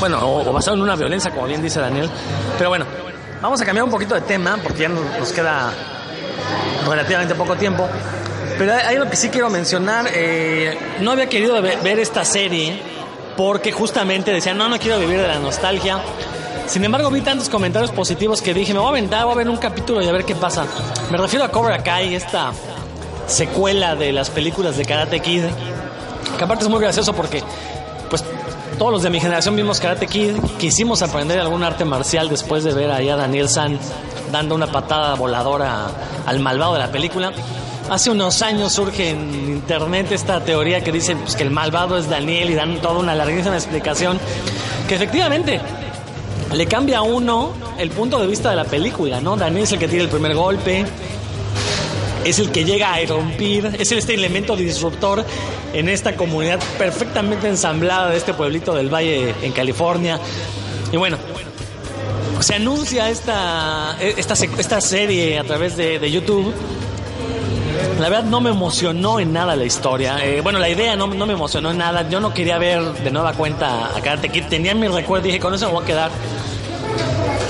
[0.00, 2.08] bueno, o, basado en una violencia, como bien dice Daniel.
[2.56, 2.86] Pero bueno,
[3.42, 5.72] vamos a cambiar un poquito de tema, porque ya nos queda
[6.88, 7.88] relativamente poco tiempo.
[8.58, 10.06] Pero hay algo que sí quiero mencionar.
[10.12, 12.89] Eh, no había querido ver esta serie
[13.36, 16.00] porque justamente decían, no, no quiero vivir de la nostalgia.
[16.66, 19.48] Sin embargo, vi tantos comentarios positivos que dije, me voy a aventar, voy a ver
[19.48, 20.66] un capítulo y a ver qué pasa.
[21.10, 22.52] Me refiero a Cobra Kai, esta
[23.26, 25.42] secuela de las películas de Karate Kid,
[26.36, 27.42] que aparte es muy gracioso porque,
[28.08, 28.24] pues,
[28.78, 32.72] todos los de mi generación vimos Karate Kid, quisimos aprender algún arte marcial después de
[32.72, 33.78] ver ahí a Daniel San
[34.30, 35.88] dando una patada voladora
[36.26, 37.32] al malvado de la película.
[37.90, 42.08] Hace unos años surge en internet esta teoría que dice pues, que el malvado es
[42.08, 44.16] Daniel y dan toda una larguísima explicación
[44.86, 45.60] que efectivamente
[46.54, 49.36] le cambia a uno el punto de vista de la película, ¿no?
[49.36, 50.86] Daniel es el que tira el primer golpe,
[52.24, 55.24] es el que llega a irrumpir, es este elemento disruptor
[55.72, 60.20] en esta comunidad perfectamente ensamblada de este pueblito del Valle en California.
[60.92, 61.18] Y bueno,
[62.38, 66.54] se anuncia esta, esta, esta serie a través de YouTube
[68.00, 70.24] la verdad no me emocionó en nada la historia.
[70.24, 72.08] Eh, bueno, la idea no, me emocionó en nada.
[72.08, 74.44] Yo no quería ver de nueva cuenta a Karate Kid.
[74.48, 76.10] Tenía mi recuerdo y dije, con eso me voy a quedar.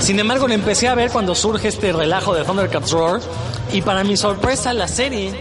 [0.01, 3.21] Sin embargo, lo empecé a ver cuando surge este relajo de Thundercats Roar.
[3.71, 5.31] Y para mi sorpresa, la serie,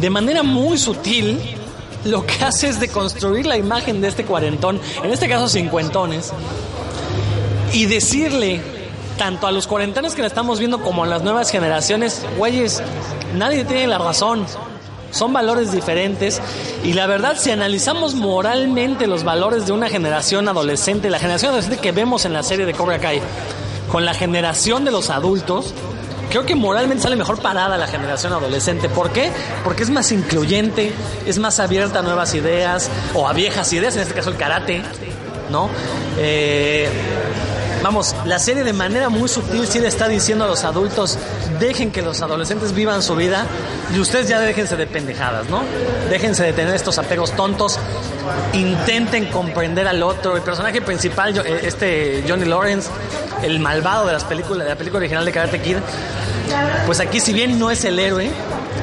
[0.00, 1.40] de manera muy sutil,
[2.04, 6.34] lo que hace es de construir la imagen de este cuarentón, en este caso cincuentones,
[7.72, 8.60] y decirle
[9.16, 12.82] tanto a los cuarentones que la estamos viendo como a las nuevas generaciones, güeyes,
[13.34, 14.46] nadie tiene la razón.
[15.10, 16.40] Son valores diferentes
[16.82, 21.80] y la verdad si analizamos moralmente los valores de una generación adolescente, la generación adolescente
[21.80, 23.20] que vemos en la serie de Cobra Kai,
[23.92, 25.72] con la generación de los adultos,
[26.30, 28.88] creo que moralmente sale mejor parada la generación adolescente.
[28.88, 29.30] ¿Por qué?
[29.62, 30.92] Porque es más incluyente,
[31.26, 34.82] es más abierta a nuevas ideas o a viejas ideas, en este caso el karate,
[35.48, 35.70] ¿no?
[36.18, 36.88] Eh,
[37.84, 41.18] vamos, la serie de manera muy sutil sí le está diciendo a los adultos,
[41.60, 43.46] dejen que los adolescentes vivan su vida
[43.94, 45.62] y ustedes ya déjense de pendejadas, ¿no?
[46.08, 47.78] Déjense de tener estos apegos tontos,
[48.54, 50.34] intenten comprender al otro.
[50.34, 52.88] El personaje principal, eh, este Johnny Lawrence,
[53.42, 55.76] el malvado de las películas, de la película original de Karate Kid,
[56.86, 58.30] pues aquí si bien no es el héroe,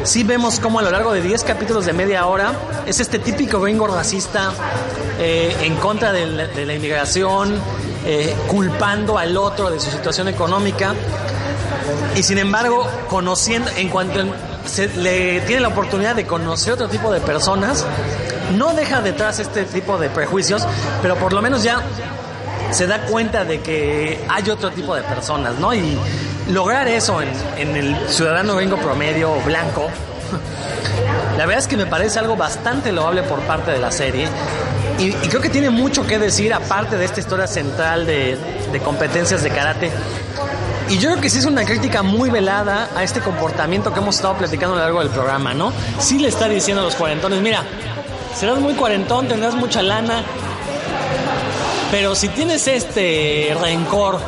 [0.04, 2.54] sí vemos como a lo largo de 10 capítulos de media hora
[2.86, 4.52] es este típico gringo racista
[5.20, 7.60] eh, en contra de la inmigración,
[8.06, 10.94] eh, culpando al otro de su situación económica.
[12.16, 14.24] Y sin embargo conociendo en cuanto
[14.98, 17.86] le tiene la oportunidad de conocer otro tipo de personas
[18.56, 20.68] no deja detrás este tipo de prejuicios
[21.02, 21.82] pero por lo menos ya
[22.72, 25.98] se da cuenta de que hay otro tipo de personas no y
[26.50, 29.90] lograr eso en, en el ciudadano gringo promedio blanco
[31.38, 34.28] la verdad es que me parece algo bastante loable por parte de la serie
[35.02, 38.38] y, creo que tiene mucho que decir, aparte de esta historia central de,
[38.84, 39.92] competencias de karate.
[40.90, 44.16] Y yo creo que sí es una crítica muy velada a este comportamiento que hemos
[44.16, 45.72] estado platicando a lo largo del programa, ¿no?
[46.00, 47.64] Sí le está diciendo a los cuarentones, mira,
[48.36, 50.24] serás muy cuarentón, tendrás mucha lana,
[51.92, 54.20] pero si tienes este rencor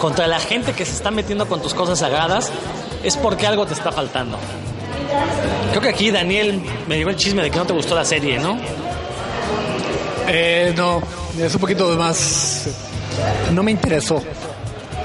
[0.00, 2.50] contra la gente que se está metiendo con tus cosas sagradas,
[3.02, 4.38] es porque algo te está faltando.
[5.70, 8.38] Creo que aquí Daniel me dio el chisme de que no te gustó la serie,
[8.38, 8.58] ¿no?
[10.28, 11.02] Eh, no,
[11.38, 12.68] es un poquito más...
[13.52, 14.22] No me interesó.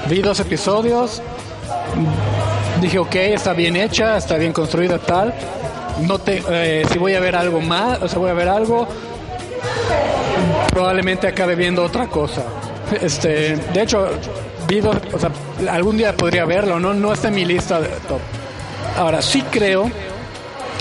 [0.08, 1.20] Vi dos episodios,
[2.80, 5.32] dije, ok, está bien hecha, está bien construida, tal.
[6.06, 8.88] No te, eh, si voy a ver algo más, o sea, voy a ver algo,
[10.70, 12.42] probablemente acabe viendo otra cosa.
[13.00, 14.08] Este, de hecho,
[14.66, 15.30] vi o sea,
[15.70, 18.20] algún día podría verlo, no, no está en mi lista de top.
[18.98, 19.90] Ahora, sí creo,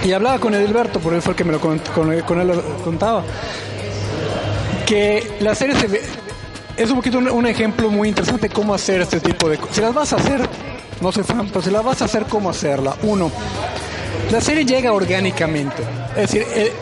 [0.03, 2.63] y hablaba con Edilberto, por él fue el que me lo con- con él lo
[2.83, 3.21] contaba,
[4.89, 6.01] que la serie se ve,
[6.75, 9.75] es un poquito un, un ejemplo muy interesante de cómo hacer este tipo de cosas.
[9.75, 10.41] Si las vas a hacer,
[10.99, 12.95] no soy fan, pero si las vas a hacer, cómo hacerla.
[13.03, 13.31] Uno,
[14.31, 15.83] la serie llega orgánicamente.
[16.15, 16.73] Es decir, eh,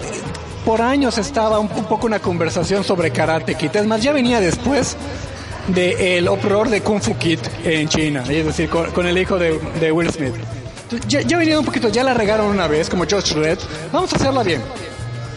[0.63, 3.75] por años estaba un, un poco una conversación sobre Karate Kid.
[3.75, 4.95] Es más, ya venía después
[5.67, 9.59] del horror de Kung Fu Kid en China, es decir, con, con el hijo de,
[9.81, 10.33] de Will Smith.
[11.09, 13.59] Ya, ya venía un poquito, ya la regaron una vez, como George Red.
[13.91, 14.61] Vamos a hacerla bien.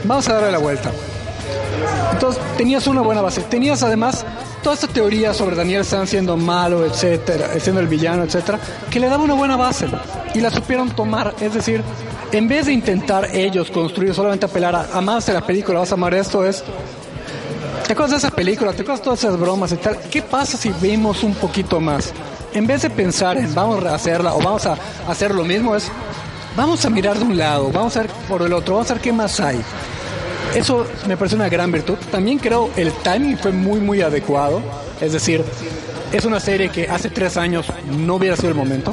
[0.05, 0.93] Vamos a darle la vuelta.
[2.13, 3.43] Entonces tenías una buena base.
[3.43, 4.25] Tenías además
[4.63, 8.59] toda esta teoría sobre Daniel San siendo malo, etcétera, siendo el villano, etcétera,
[8.91, 9.87] que le daba una buena base
[10.35, 11.35] y la supieron tomar.
[11.41, 11.83] Es decir,
[12.33, 16.15] en vez de intentar ellos construir solamente apelar a amaste la película, vas a amar
[16.15, 16.63] esto, es
[17.91, 18.73] ¿Te acuerdas de esa película?
[18.73, 19.99] ¿Te acuerdas de todas esas bromas y tal?
[20.13, 22.13] ¿Qué pasa si vemos un poquito más?
[22.55, 24.77] En vez de pensar en vamos a hacerla o vamos a
[25.09, 25.91] hacer lo mismo, es
[26.57, 29.03] vamos a mirar de un lado, vamos a ver por el otro, vamos a ver
[29.03, 29.61] qué más hay.
[30.55, 31.97] Eso me parece una gran virtud.
[32.11, 34.61] También creo el timing fue muy, muy adecuado.
[35.01, 35.43] Es decir,
[36.13, 38.93] es una serie que hace tres años no hubiera sido el momento,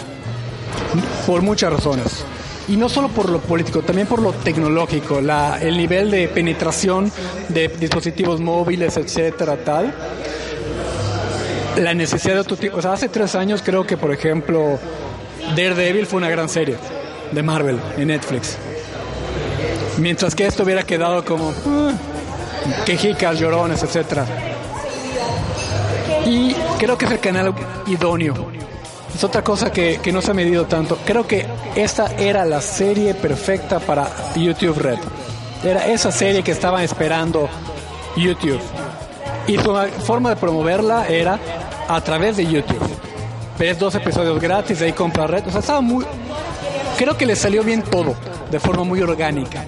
[1.25, 2.23] por muchas razones.
[2.67, 7.11] Y no solo por lo político, también por lo tecnológico, la, el nivel de penetración
[7.49, 9.93] de dispositivos móviles, etcétera, tal.
[11.77, 12.77] La necesidad de otro tipo.
[12.77, 14.77] O sea, hace tres años creo que, por ejemplo,
[15.55, 16.75] Daredevil fue una gran serie
[17.31, 18.57] de Marvel en Netflix.
[19.97, 21.91] Mientras que esto hubiera quedado como uh,
[22.85, 24.25] quejicas, llorones, etcétera.
[26.25, 27.53] Y creo que es el canal
[27.87, 28.51] idóneo.
[29.15, 30.97] Es otra cosa que, que no se ha medido tanto.
[31.05, 31.45] Creo que
[31.75, 34.99] esta era la serie perfecta para YouTube Red.
[35.63, 37.49] Era esa serie que estaban esperando
[38.15, 38.61] YouTube.
[39.47, 39.73] Y su
[40.05, 41.39] forma de promoverla era
[41.87, 42.81] a través de YouTube.
[43.57, 45.47] Ves dos episodios gratis, de ahí compra Red.
[45.47, 46.05] O sea, estaba muy...
[46.97, 48.13] Creo que le salió bien todo,
[48.51, 49.63] de forma muy orgánica.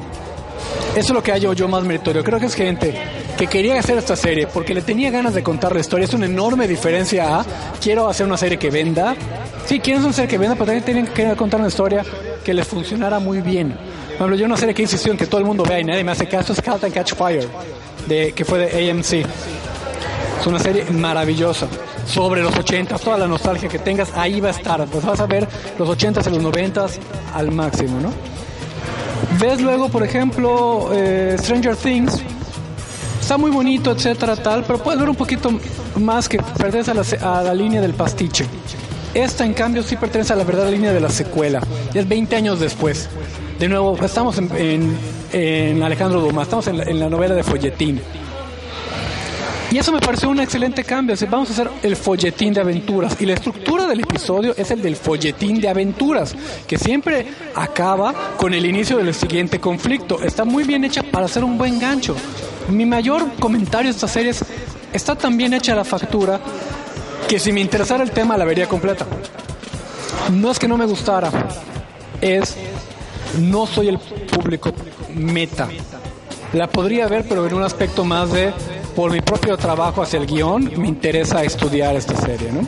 [0.96, 2.24] Eso es lo que hallo yo más meritorio.
[2.24, 2.94] Creo que es gente
[3.38, 6.06] que quería hacer esta serie porque le tenía ganas de contar la historia.
[6.06, 7.46] Es una enorme diferencia a
[7.82, 9.16] quiero hacer una serie que venda.
[9.66, 12.04] Sí, quieren una serie que venda, pero también tienen que contar una historia
[12.44, 13.70] que les funcionara muy bien.
[13.70, 16.04] Por ejemplo, yo una serie que insistió en que todo el mundo vea y nadie
[16.04, 17.48] me hace caso es and Catch Fire,
[18.08, 19.14] de, que fue de AMC.
[20.42, 21.68] Es una serie maravillosa
[22.06, 24.86] sobre los 80, toda la nostalgia que tengas, ahí va a estar.
[24.88, 26.98] Pues vas a ver los 80s y los 90s
[27.34, 28.12] al máximo, ¿no?
[29.40, 32.22] Ves luego, por ejemplo, eh, Stranger Things.
[33.22, 35.52] Está muy bonito, etcétera, tal, pero puedes ver un poquito
[35.98, 38.46] más que pertenece a la, a la línea del pastiche.
[39.14, 41.62] Esta, en cambio, sí pertenece a la verdadera línea de la secuela.
[41.94, 43.10] Es 20 años después.
[43.60, 44.98] De nuevo, estamos en, en,
[45.32, 48.02] en Alejandro Dumas, estamos en la, en la novela de Folletín.
[49.72, 51.16] Y eso me pareció un excelente cambio.
[51.30, 53.16] Vamos a hacer el folletín de aventuras.
[53.20, 58.54] Y la estructura del episodio es el del folletín de aventuras, que siempre acaba con
[58.56, 60.22] el inicio del siguiente conflicto.
[60.24, 62.16] Está muy bien hecha para hacer un buen gancho.
[62.70, 64.44] Mi mayor comentario de esta serie es,
[64.92, 66.40] está tan bien hecha la factura
[67.28, 69.06] que si me interesara el tema la vería completa.
[70.32, 71.32] No es que no me gustara,
[72.22, 72.56] es
[73.40, 74.74] no soy el público
[75.14, 75.68] meta.
[76.54, 78.52] La podría ver, pero en un aspecto más de
[79.00, 82.68] por mi propio trabajo hacia el guion, me interesa estudiar esta serie, ¿no?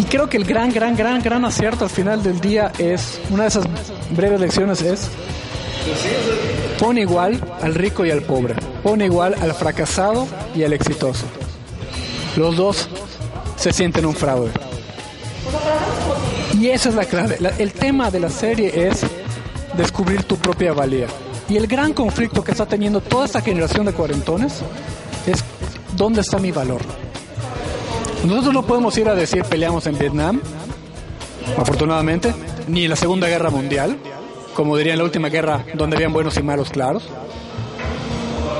[0.00, 3.44] Y creo que el gran, gran, gran, gran acierto al final del día es, una
[3.44, 3.66] de esas
[4.10, 5.06] breves lecciones es,
[6.80, 11.26] pone igual al rico y al pobre, pone igual al fracasado y al exitoso.
[12.36, 12.88] Los dos
[13.54, 14.50] se sienten un fraude.
[16.58, 17.36] Y esa es la clave.
[17.38, 19.02] La- el tema de la serie es
[19.78, 21.06] descubrir tu propia valía.
[21.48, 24.62] Y el gran conflicto que está teniendo toda esta generación de cuarentones
[25.26, 25.44] es
[25.96, 26.80] ¿dónde está mi valor?
[28.24, 30.40] Nosotros no podemos ir a decir peleamos en Vietnam,
[31.56, 32.34] afortunadamente,
[32.66, 33.96] ni en la Segunda Guerra Mundial,
[34.54, 37.04] como diría en la última guerra, donde habían buenos y malos claros.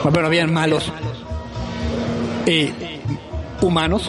[0.05, 0.93] Bueno, habían malos
[2.47, 2.71] y
[3.61, 4.09] humanos.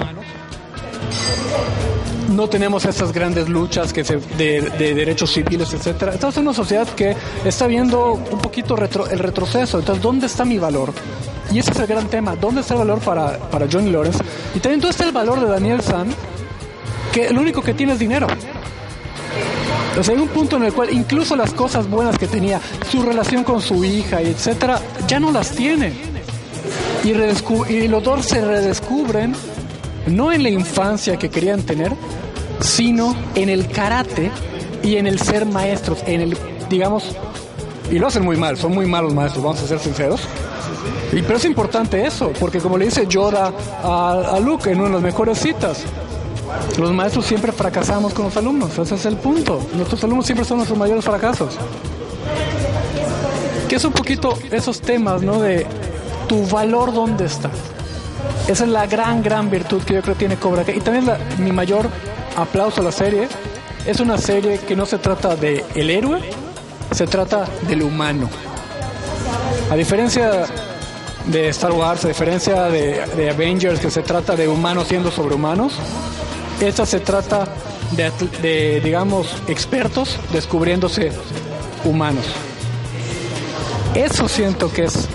[2.27, 6.13] No tenemos esas grandes luchas que se, de, de derechos civiles, etcétera.
[6.13, 7.15] Estamos en una sociedad que
[7.45, 9.79] está viendo un poquito retro- el retroceso.
[9.79, 10.91] Entonces, ¿dónde está mi valor?
[11.51, 12.35] Y ese es el gran tema.
[12.35, 14.19] ¿Dónde está el valor para, para Johnny Lawrence?
[14.53, 16.07] Y también dónde está el valor de Daniel San,
[17.13, 18.27] que lo único que tiene es dinero.
[19.97, 22.59] O hay un punto en el cual incluso las cosas buenas que tenía,
[22.91, 25.93] su relación con su hija etcétera, ya no las tiene.
[27.03, 27.11] Y,
[27.73, 29.33] y los dos se redescubren
[30.07, 31.91] no en la infancia que querían tener,
[32.59, 34.31] sino en el karate
[34.83, 36.37] y en el ser maestros, en el,
[36.69, 37.15] digamos,
[37.91, 40.21] y lo hacen muy mal, son muy malos maestros, vamos a ser sinceros.
[41.13, 44.87] Y, pero es importante eso, porque como le dice Yoda a, a Luke en una
[44.87, 45.85] de las mejores citas,
[46.77, 49.59] Los maestros siempre fracasamos con los alumnos, ese es el punto.
[49.75, 51.55] Nuestros alumnos siempre son nuestros mayores fracasos.
[53.67, 55.41] Que es un poquito esos temas, ¿no?
[55.41, 55.65] De
[56.27, 57.49] tu valor dónde está.
[58.47, 60.77] Esa es la gran, gran virtud que yo creo tiene Cobra Kai.
[60.77, 61.05] Y también
[61.37, 61.89] mi mayor
[62.35, 63.27] aplauso a la serie.
[63.85, 66.21] Es una serie que no se trata de el héroe,
[66.91, 68.29] se trata del humano.
[69.69, 70.45] A diferencia
[71.25, 75.73] de Star Wars, a diferencia de, Avengers, que se trata de humanos siendo sobrehumanos,
[76.61, 77.47] esta se trata
[77.91, 78.11] de,
[78.41, 81.11] de, digamos, expertos descubriéndose
[81.83, 82.25] humanos.
[83.93, 85.07] Eso siento que es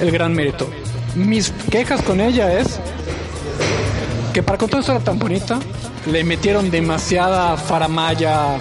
[0.00, 0.68] el gran mérito.
[1.14, 2.78] Mis quejas con ella es
[4.32, 5.58] que para contar una historia tan bonita,
[6.10, 8.56] le metieron demasiada faramaya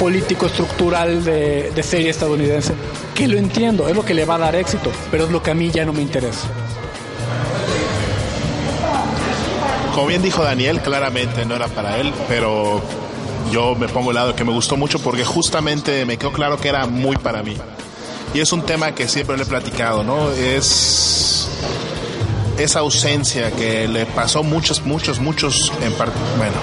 [0.00, 2.74] político-estructural de, de serie estadounidense.
[3.14, 5.52] Que lo entiendo, es lo que le va a dar éxito, pero es lo que
[5.52, 6.48] a mí ya no me interesa.
[9.94, 12.82] Como bien dijo Daniel, claramente no era para él, pero
[13.50, 16.68] yo me pongo al lado que me gustó mucho porque justamente me quedó claro que
[16.68, 17.56] era muy para mí.
[18.36, 20.30] Y es un tema que siempre le he platicado, ¿no?
[20.30, 21.48] Es
[22.58, 26.56] esa ausencia que le pasó muchos, muchos, muchos, en bueno,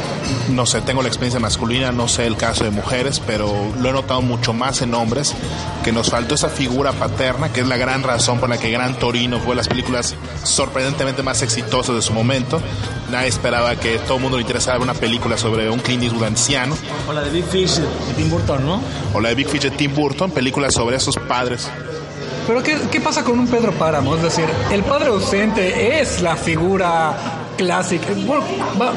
[0.51, 3.91] no sé, tengo la experiencia masculina, no sé el caso de mujeres, pero lo he
[3.91, 5.33] notado mucho más en hombres,
[5.83, 8.97] que nos faltó esa figura paterna, que es la gran razón por la que Gran
[8.97, 12.61] Torino fue las películas sorprendentemente más exitosas de su momento.
[13.11, 16.75] Nadie esperaba que todo el mundo le interesara una película sobre un Clint Eastwood anciano,
[17.07, 18.81] O la de Big Fish de Tim Burton, ¿no?
[19.13, 21.69] o la de Big Fish de Tim Burton, películas sobre esos padres
[22.47, 24.15] Pero ¿qué, qué pasa con un Pedro Páramo?
[24.15, 27.13] Es decir, el padre ausente es la figura
[27.57, 28.07] clásica.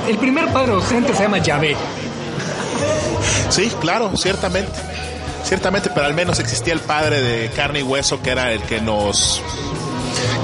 [0.09, 1.77] El primer padre ausente se llama Yahvé.
[3.51, 4.73] Sí, claro, ciertamente.
[5.45, 8.81] Ciertamente, pero al menos existía el padre de carne y hueso que era el que
[8.81, 9.41] nos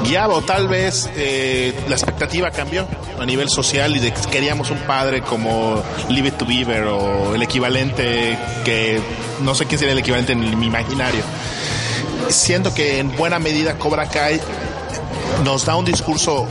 [0.04, 2.86] guiaba o tal vez eh, la expectativa cambió
[3.18, 7.42] a nivel social y de que queríamos un padre como Live to Beaver o el
[7.42, 9.00] equivalente que
[9.40, 11.22] no sé quién sería el equivalente en mi imaginario.
[12.32, 14.40] Siento que en buena medida Cobra Kai
[15.44, 16.46] nos da un discurso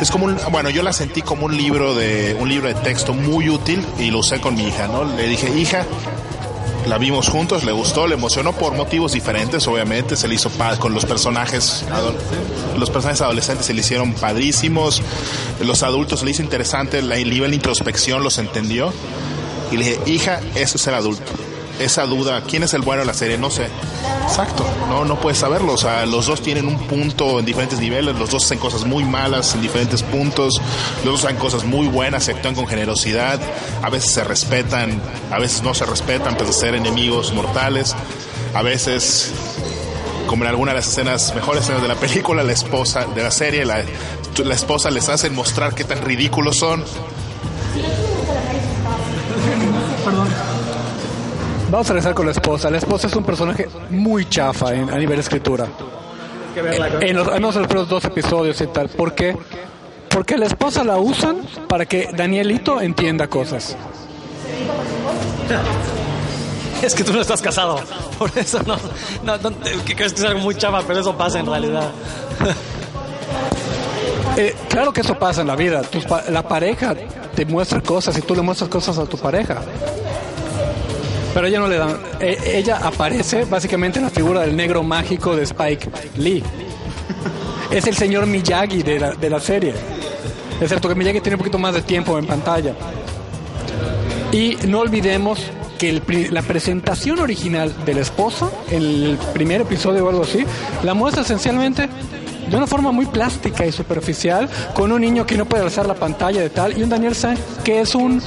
[0.00, 3.12] es como un, bueno, yo la sentí como un libro de un libro de texto
[3.14, 5.04] muy útil y lo usé con mi hija, ¿no?
[5.04, 5.84] Le dije, "Hija,
[6.86, 10.78] la vimos juntos, le gustó, le emocionó por motivos diferentes, obviamente, se le hizo paz
[10.78, 11.84] con los personajes,
[12.78, 15.02] los personajes adolescentes se le hicieron padrísimos,
[15.60, 18.92] los adultos se le hizo interesante, el nivel de introspección los entendió
[19.72, 21.32] y le dije, hija, eso es el adulto.
[21.78, 23.38] Esa duda, ¿quién es el bueno de la serie?
[23.38, 23.68] No sé.
[24.24, 25.72] Exacto, no, no puedes saberlo.
[25.72, 29.04] O sea, los dos tienen un punto en diferentes niveles, los dos hacen cosas muy
[29.04, 30.60] malas en diferentes puntos,
[31.04, 33.40] los dos hacen cosas muy buenas, se actúan con generosidad,
[33.82, 35.00] a veces se respetan,
[35.30, 37.94] a veces no se respetan, pese a ser enemigos mortales,
[38.54, 39.32] a veces
[40.26, 43.30] como en alguna de las escenas, mejores escenas de la película, la esposa de la
[43.30, 43.82] serie, la,
[44.44, 46.84] la esposa les hace mostrar qué tan ridículos son.
[51.70, 52.70] Vamos a regresar con la esposa.
[52.70, 55.66] La esposa es un personaje muy chafa en- a nivel de escritura.
[57.00, 58.88] En los, en los primeros dos episodios y tal.
[58.88, 59.36] ¿Por qué?
[60.08, 63.76] Porque la esposa la usan para que Danielito entienda cosas.
[66.82, 67.80] Es que tú no estás casado.
[68.20, 68.76] Por eso no.
[69.24, 69.50] no, no
[69.84, 71.90] que crees que es algo muy chava, pero eso pasa en realidad.
[74.36, 75.82] Eh, claro que eso pasa en la vida.
[76.08, 76.94] Pa- la pareja
[77.34, 79.62] te muestra cosas y tú le muestras cosas a tu pareja.
[81.38, 81.96] Pero ella no le da.
[82.18, 86.42] eh, ella aparece básicamente en la figura del negro mágico de Spike Lee.
[87.70, 89.72] Es el señor Miyagi de la, de la serie.
[90.60, 92.74] Es cierto que Miyagi tiene un poquito más de tiempo en pantalla.
[94.32, 95.38] Y no olvidemos
[95.78, 100.44] que el la presentación original de la esposa, el primer episodio o algo así,
[100.82, 101.88] la muestra esencialmente
[102.50, 105.94] de una forma muy plástica y superficial, con un niño que no puede alzar la
[105.94, 108.20] pantalla de tal, y un Daniel San que es un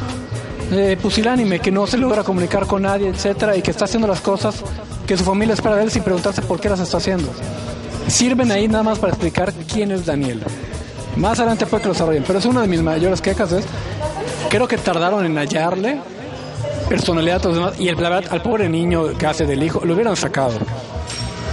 [0.72, 4.22] eh, pusilánime, que no se logra comunicar con nadie, etcétera, y que está haciendo las
[4.22, 4.56] cosas
[5.06, 7.30] que su familia espera de él sin preguntarse por qué las está haciendo.
[8.08, 10.42] Sirven ahí nada más para explicar quién es Daniel.
[11.18, 13.66] Más adelante puede que lo desarrollen, pero es una de mis mayores quejas, es
[14.50, 16.00] creo que tardaron en hallarle
[16.88, 20.16] personalidad a demás y el, la al pobre niño que hace del hijo lo hubieran
[20.16, 20.54] sacado.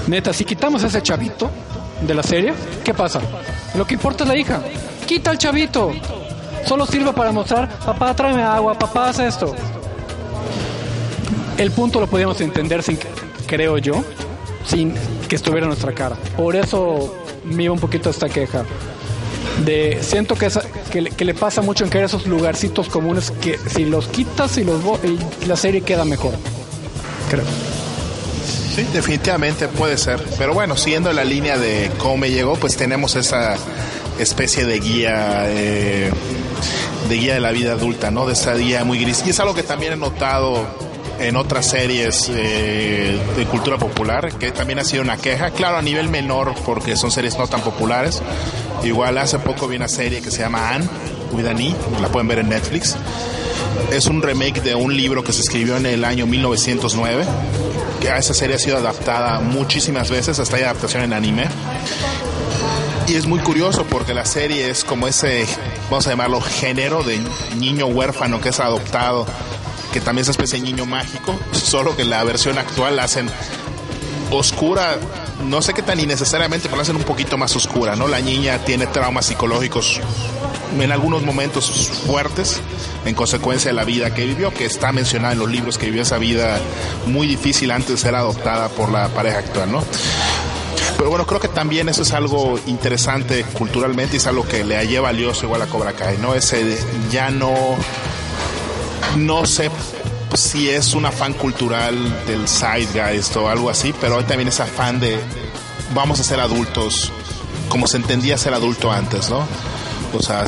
[0.07, 1.51] Neta, si quitamos a ese chavito
[2.01, 2.55] de la serie,
[2.85, 3.21] ¿qué pasa?
[3.77, 4.63] Lo que importa es la hija.
[5.07, 5.93] Quita al chavito.
[6.69, 9.55] Solo sirve para mostrar, papá, tráeme agua, papá, haz esto.
[11.57, 12.99] El punto lo podíamos entender sin,
[13.47, 14.05] creo yo,
[14.67, 14.95] sin
[15.29, 16.17] que estuviera en nuestra cara.
[16.37, 17.15] Por eso
[17.45, 18.65] me iba un poquito esta queja
[19.65, 23.85] de siento que, esa- que, le- pasa mucho en que esos lugarcitos comunes que si
[23.87, 26.33] los quitas y los y la serie queda mejor
[27.29, 27.45] creo
[28.77, 30.23] Sí, definitivamente puede ser.
[30.39, 33.57] Pero bueno, siguiendo la línea de cómo me llegó, pues tenemos esa,
[34.21, 36.11] especie de guía eh,
[37.09, 38.27] de guía de la vida adulta, ¿no?
[38.27, 39.23] De esta guía muy gris.
[39.27, 40.67] Y es algo que también he notado
[41.19, 45.83] en otras series eh, de cultura popular, que también ha sido una queja, claro, a
[45.83, 48.23] nivel menor, porque son series no tan populares.
[48.85, 50.89] Igual hace poco vi una serie que se llama Anne,
[51.33, 52.97] with an E, la pueden ver en Netflix.
[53.93, 57.25] Es un remake de un libro que se escribió en el año 1909,
[58.01, 61.47] que a esa serie ha sido adaptada muchísimas veces, hasta hay adaptación en anime.
[63.09, 65.47] Y es muy curioso porque la serie es como ese,
[65.91, 67.19] vamos a llamarlo, género de
[67.57, 69.27] niño huérfano que es adoptado
[69.93, 73.31] que también es especie de niño mágico, solo que la versión actual la hacen
[74.31, 74.99] oscura,
[75.47, 78.09] no sé qué tan innecesariamente, pero la hacen un poquito más oscura, ¿no?
[78.09, 80.01] La niña tiene traumas psicológicos
[80.79, 82.61] en algunos momentos fuertes
[83.07, 86.03] en consecuencia de la vida que vivió, que está mencionada en los libros que vivió
[86.03, 86.61] esa vida
[87.07, 89.83] muy difícil antes de ser adoptada por la pareja actual, ¿no?
[90.99, 94.77] Pero bueno, creo que también eso es algo interesante culturalmente y es algo que le
[94.77, 96.35] hallé valioso igual a Cobra Kai, ¿no?
[96.35, 96.77] Ese
[97.11, 97.55] ya no
[99.17, 99.71] no sé
[100.35, 101.97] si es un afán cultural
[102.27, 105.19] del zeitgeist o algo así, pero hay también ese afán de
[105.95, 107.11] vamos a ser adultos
[107.69, 109.47] como se entendía ser adulto antes, ¿no?
[110.15, 110.45] O sea,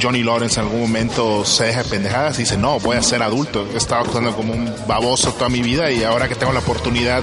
[0.00, 3.66] Johnny Lawrence en algún momento se deja pendejadas y dice, no, voy a ser adulto.
[3.72, 7.22] He estado actuando como un baboso toda mi vida y ahora que tengo la oportunidad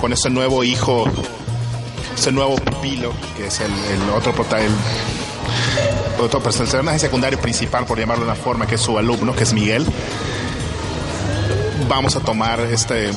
[0.00, 1.04] con ese nuevo hijo,
[2.14, 3.70] ese nuevo pupilo, que es el,
[4.14, 4.78] otro protagonista,
[6.20, 9.52] otro personaje secundario principal, por llamarlo de una forma, que es su alumno, que es
[9.52, 9.86] Miguel,
[11.88, 13.10] vamos a tomar este,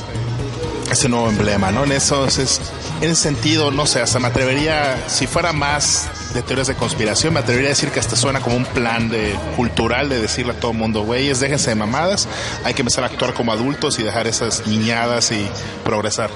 [0.90, 1.84] este nuevo emblema, ¿no?
[1.84, 2.60] En eso, es,
[3.00, 7.34] en ese sentido, no sé, hasta me atrevería, si fuera más de teorías de conspiración,
[7.34, 10.56] me atrevería a decir que hasta suena como un plan de cultural de decirle a
[10.60, 12.26] todo el mundo, güeyes, déjense de mamadas,
[12.64, 15.46] hay que empezar a actuar como adultos y dejar esas niñadas y
[15.84, 16.30] progresar.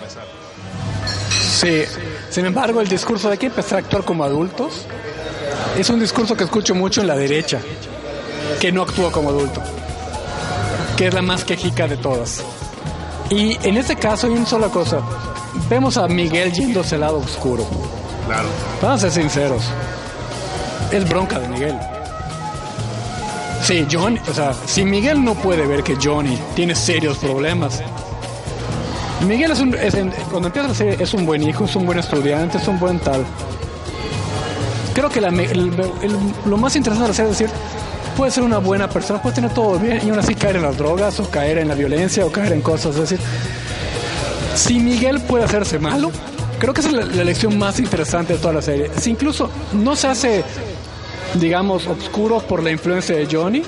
[1.30, 1.84] Sí,
[2.31, 4.87] sin embargo, el discurso de que empezar a actuar como adultos
[5.79, 7.61] es un discurso que escucho mucho en la derecha,
[8.61, 9.62] que no actúa como adulto,
[10.97, 12.45] que es la más quejica de todas.
[13.31, 15.01] Y en este caso hay una sola cosa.
[15.68, 17.66] Vemos a Miguel yéndose al lado oscuro.
[18.26, 18.49] Claro.
[18.83, 19.62] Vamos a ser sinceros.
[20.91, 21.79] Es bronca de Miguel.
[23.62, 27.83] Sí, John, o sea, si Miguel no puede ver que Johnny tiene serios problemas,
[29.27, 29.73] Miguel es un,
[30.31, 32.99] cuando empieza la serie es un buen hijo, es un buen estudiante, es un buen
[33.01, 33.25] tal
[34.99, 35.21] creo que
[36.47, 37.51] lo más interesante de hacer es decir,
[38.16, 40.77] puede ser una buena persona, puede tener todo bien y aún así caer en las
[40.77, 42.97] drogas o caer en la violencia o caer en cosas.
[42.97, 43.21] Es decir,
[44.57, 46.11] si Miguel puede hacerse malo,
[46.59, 48.91] creo que esa es la, lección más interesante de toda la serie.
[48.99, 50.45] Si incluso no se hace,
[51.35, 53.62] digamos, oscuro por la influencia de Johnny,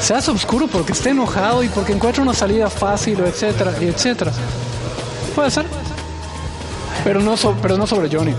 [0.00, 4.32] se hace oscuro porque está enojado y porque encuentra una salida fácil, etcétera, etcétera.
[5.34, 5.66] Puede ser.
[7.04, 8.34] Pero no, pero no sobre Johnny.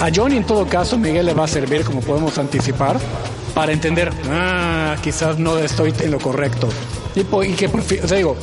[0.00, 2.98] A Johnny en todo caso Miguel le va a servir, como podemos anticipar,
[3.54, 6.68] para entender, ah, quizás no estoy en lo correcto.
[7.14, 7.24] Y,
[7.54, 8.36] que por fin, o digo,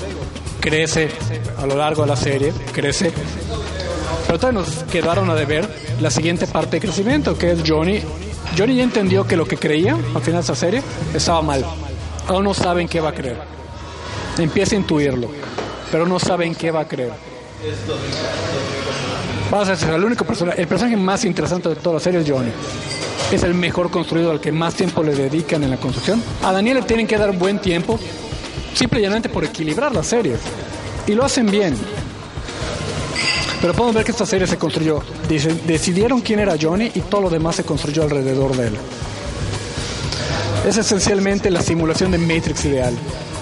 [0.60, 1.10] crece
[1.58, 3.14] a lo largo de la serie, crece.
[4.28, 5.70] Pero todavía nos quedaron a deber
[6.02, 8.02] la siguiente parte de crecimiento, que es Johnny.
[8.58, 10.82] Johnny ya entendió que lo que creía al final de esa serie
[11.14, 11.66] estaba mal.
[12.28, 13.38] Aún no saben qué va a creer.
[14.38, 15.30] Empieza a intuirlo,
[15.92, 17.14] pero no saben qué va a creer.
[19.52, 22.52] Vamos a el único personaje, el personaje más interesante de toda la serie es Johnny.
[23.32, 26.22] Es el mejor construido, al que más tiempo le dedican en la construcción.
[26.44, 28.00] A Daniel le tienen que dar buen tiempo,
[28.74, 30.40] simplemente por equilibrar las series.
[31.08, 31.76] Y lo hacen bien.
[33.62, 35.02] Pero podemos ver que esta serie se construyó.
[35.66, 38.74] Decidieron quién era Johnny y todo lo demás se construyó alrededor de él.
[40.66, 42.95] Es esencialmente la simulación de Matrix ideal.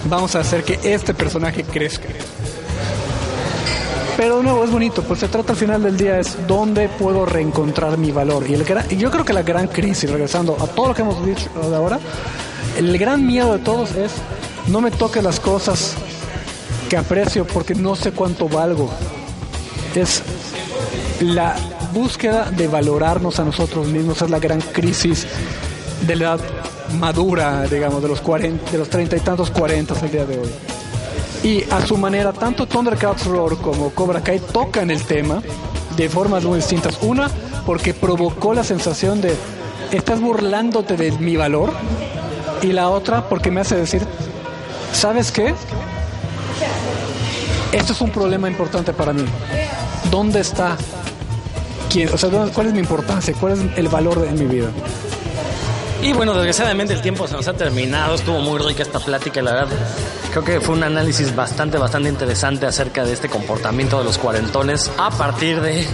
[0.09, 2.09] Vamos a hacer que este personaje crezca.
[4.17, 7.25] Pero de nuevo es bonito, pues se trata al final del día es dónde puedo
[7.25, 8.45] reencontrar mi valor.
[8.49, 11.25] Y, el y yo creo que la gran crisis, regresando a todo lo que hemos
[11.25, 11.97] dicho de ahora,
[12.77, 14.11] el gran miedo de todos es
[14.67, 15.95] no me toque las cosas
[16.89, 18.89] que aprecio porque no sé cuánto valgo.
[19.95, 20.23] Es
[21.21, 21.55] la
[21.93, 25.25] búsqueda de valorarnos a nosotros mismos, es la gran crisis
[26.05, 26.39] de la edad
[26.93, 30.49] madura, digamos, de los 40, de los treinta y tantos cuarenta el día de hoy.
[31.43, 35.41] Y a su manera, tanto Thundercats Roar como Cobra Kai tocan el tema
[35.97, 36.97] de formas muy distintas.
[37.01, 37.29] Una,
[37.65, 39.35] porque provocó la sensación de
[39.91, 41.71] estás burlándote de mi valor.
[42.61, 44.01] Y la otra, porque me hace decir,
[44.93, 45.53] ¿sabes qué?
[47.73, 49.25] Esto es un problema importante para mí.
[50.09, 50.77] ¿Dónde está?
[51.89, 52.09] ¿Quién?
[52.13, 53.33] O sea, ¿cuál es mi importancia?
[53.39, 54.69] ¿Cuál es el valor de, en mi vida?
[56.03, 58.15] Y bueno, desgraciadamente el tiempo se nos ha terminado.
[58.15, 59.77] Estuvo muy rica esta plática, la verdad.
[60.31, 64.91] Creo que fue un análisis bastante, bastante interesante acerca de este comportamiento de los cuarentones
[64.97, 65.87] a partir de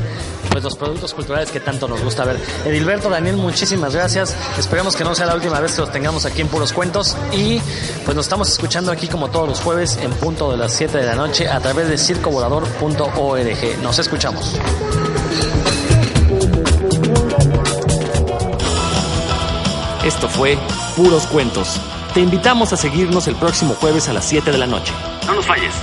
[0.49, 2.37] pues los productos culturales que tanto nos gusta ver.
[2.65, 4.35] Edilberto, Daniel, muchísimas gracias.
[4.57, 7.61] Esperemos que no sea la última vez que los tengamos aquí en Puros Cuentos y
[8.03, 11.05] pues nos estamos escuchando aquí como todos los jueves en punto de las 7 de
[11.05, 13.81] la noche a través de circovolador.org.
[13.83, 14.55] Nos escuchamos.
[20.09, 20.57] Esto fue
[20.95, 21.79] Puros Cuentos.
[22.15, 24.91] Te invitamos a seguirnos el próximo jueves a las 7 de la noche.
[25.27, 25.75] No nos falles.